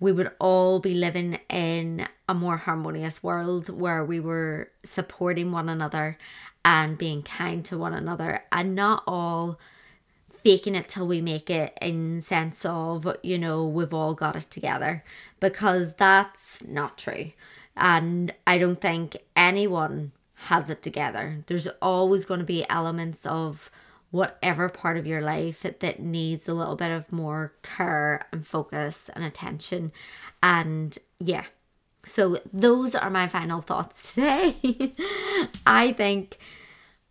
we 0.00 0.10
would 0.10 0.32
all 0.40 0.80
be 0.80 0.94
living 0.94 1.38
in 1.48 2.06
a 2.28 2.34
more 2.34 2.56
harmonious 2.56 3.22
world 3.22 3.68
where 3.68 4.04
we 4.04 4.18
were 4.18 4.68
supporting 4.84 5.52
one 5.52 5.68
another 5.68 6.18
and 6.64 6.98
being 6.98 7.22
kind 7.22 7.64
to 7.64 7.78
one 7.78 7.94
another 7.94 8.42
and 8.50 8.74
not 8.74 9.04
all 9.06 9.58
faking 10.42 10.74
it 10.74 10.88
till 10.88 11.06
we 11.06 11.20
make 11.20 11.48
it 11.48 11.76
in 11.80 12.20
sense 12.20 12.64
of 12.64 13.16
you 13.22 13.38
know 13.38 13.64
we've 13.64 13.94
all 13.94 14.12
got 14.14 14.34
it 14.34 14.42
together 14.50 15.04
because 15.38 15.94
that's 15.94 16.62
not 16.64 16.98
true. 16.98 17.30
And 17.76 18.34
i 18.46 18.58
don't 18.58 18.80
think 18.80 19.16
anyone 19.36 20.12
has 20.34 20.68
it 20.68 20.82
together. 20.82 21.44
There's 21.46 21.68
always 21.80 22.24
going 22.24 22.40
to 22.40 22.46
be 22.46 22.68
elements 22.68 23.24
of 23.24 23.70
whatever 24.12 24.68
part 24.68 24.96
of 24.96 25.06
your 25.06 25.20
life 25.20 25.62
that, 25.62 25.80
that 25.80 25.98
needs 25.98 26.48
a 26.48 26.54
little 26.54 26.76
bit 26.76 26.92
of 26.92 27.10
more 27.10 27.52
care 27.62 28.24
and 28.30 28.46
focus 28.46 29.10
and 29.14 29.24
attention 29.24 29.90
and 30.42 30.98
yeah 31.18 31.44
so 32.04 32.38
those 32.52 32.94
are 32.94 33.10
my 33.10 33.26
final 33.26 33.60
thoughts 33.60 34.14
today 34.14 34.54
i 35.66 35.92
think 35.92 36.38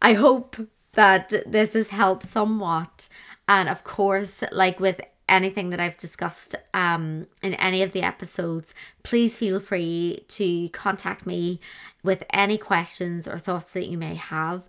i 0.02 0.14
hope 0.14 0.56
that 0.94 1.34
this 1.46 1.74
has 1.74 1.90
helped 1.90 2.24
somewhat. 2.24 3.08
And 3.48 3.70
of 3.70 3.84
course, 3.84 4.44
like 4.52 4.80
with 4.80 5.02
anything 5.32 5.72
that 5.72 5.80
I've 5.80 5.98
discussed 5.98 6.56
um, 6.74 7.26
in 7.42 7.56
any 7.56 7.82
of 7.82 7.94
the 7.94 8.04
episodes, 8.04 8.76
please 9.02 9.38
feel 9.38 9.60
free 9.60 10.26
to 10.28 10.70
contact 10.70 11.26
me 11.26 11.60
with 12.04 12.24
any 12.32 12.58
questions 12.58 13.28
or 13.28 13.40
thoughts 13.40 13.72
that 13.74 13.88
you 13.88 13.98
may 13.98 14.16
have. 14.16 14.64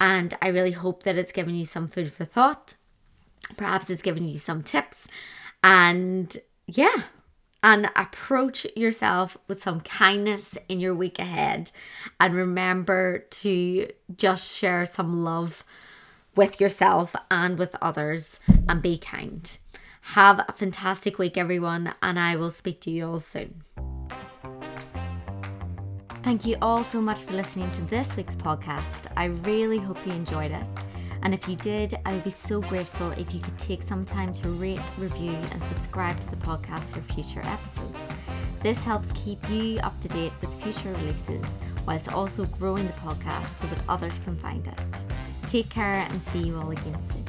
And 0.00 0.36
I 0.42 0.48
really 0.48 0.72
hope 0.72 1.04
that 1.04 1.16
it's 1.16 1.32
given 1.32 1.54
you 1.54 1.66
some 1.66 1.86
food 1.86 2.10
for 2.12 2.24
thought. 2.24 2.74
Perhaps 3.56 3.90
it's 3.90 4.02
given 4.02 4.26
you 4.26 4.38
some 4.38 4.62
tips. 4.62 5.06
And 5.62 6.36
yeah, 6.66 7.02
and 7.62 7.90
approach 7.94 8.66
yourself 8.74 9.36
with 9.48 9.62
some 9.62 9.80
kindness 9.80 10.56
in 10.68 10.80
your 10.80 10.94
week 10.94 11.18
ahead. 11.18 11.70
And 12.18 12.34
remember 12.34 13.18
to 13.18 13.88
just 14.16 14.56
share 14.56 14.86
some 14.86 15.24
love 15.24 15.62
with 16.36 16.60
yourself 16.60 17.16
and 17.30 17.58
with 17.58 17.74
others 17.80 18.38
and 18.68 18.82
be 18.82 18.98
kind. 18.98 19.58
Have 20.14 20.38
a 20.48 20.52
fantastic 20.52 21.18
week, 21.18 21.36
everyone, 21.36 21.92
and 22.00 22.18
I 22.18 22.36
will 22.36 22.50
speak 22.50 22.80
to 22.82 22.90
you 22.90 23.06
all 23.06 23.18
soon. 23.18 23.64
Thank 26.22 26.46
you 26.46 26.56
all 26.62 26.82
so 26.84 27.02
much 27.02 27.22
for 27.22 27.32
listening 27.32 27.70
to 27.72 27.82
this 27.82 28.16
week's 28.16 28.36
podcast. 28.36 29.08
I 29.16 29.26
really 29.44 29.78
hope 29.78 29.98
you 30.06 30.12
enjoyed 30.12 30.52
it. 30.52 30.66
And 31.22 31.34
if 31.34 31.46
you 31.48 31.56
did, 31.56 31.98
I 32.06 32.14
would 32.14 32.24
be 32.24 32.30
so 32.30 32.62
grateful 32.62 33.10
if 33.10 33.34
you 33.34 33.40
could 33.40 33.58
take 33.58 33.82
some 33.82 34.04
time 34.04 34.32
to 34.34 34.48
rate, 34.48 34.80
review, 34.96 35.34
and 35.52 35.62
subscribe 35.64 36.18
to 36.20 36.30
the 36.30 36.36
podcast 36.36 36.84
for 36.84 37.00
future 37.12 37.42
episodes. 37.44 38.08
This 38.62 38.82
helps 38.84 39.10
keep 39.12 39.46
you 39.50 39.80
up 39.80 40.00
to 40.00 40.08
date 40.08 40.32
with 40.40 40.54
future 40.62 40.92
releases, 40.94 41.44
whilst 41.84 42.12
also 42.12 42.46
growing 42.46 42.86
the 42.86 42.92
podcast 42.94 43.60
so 43.60 43.66
that 43.66 43.80
others 43.88 44.18
can 44.20 44.36
find 44.38 44.66
it. 44.66 44.80
Take 45.46 45.68
care 45.68 46.06
and 46.08 46.22
see 46.22 46.38
you 46.38 46.56
all 46.58 46.70
again 46.70 47.02
soon. 47.02 47.24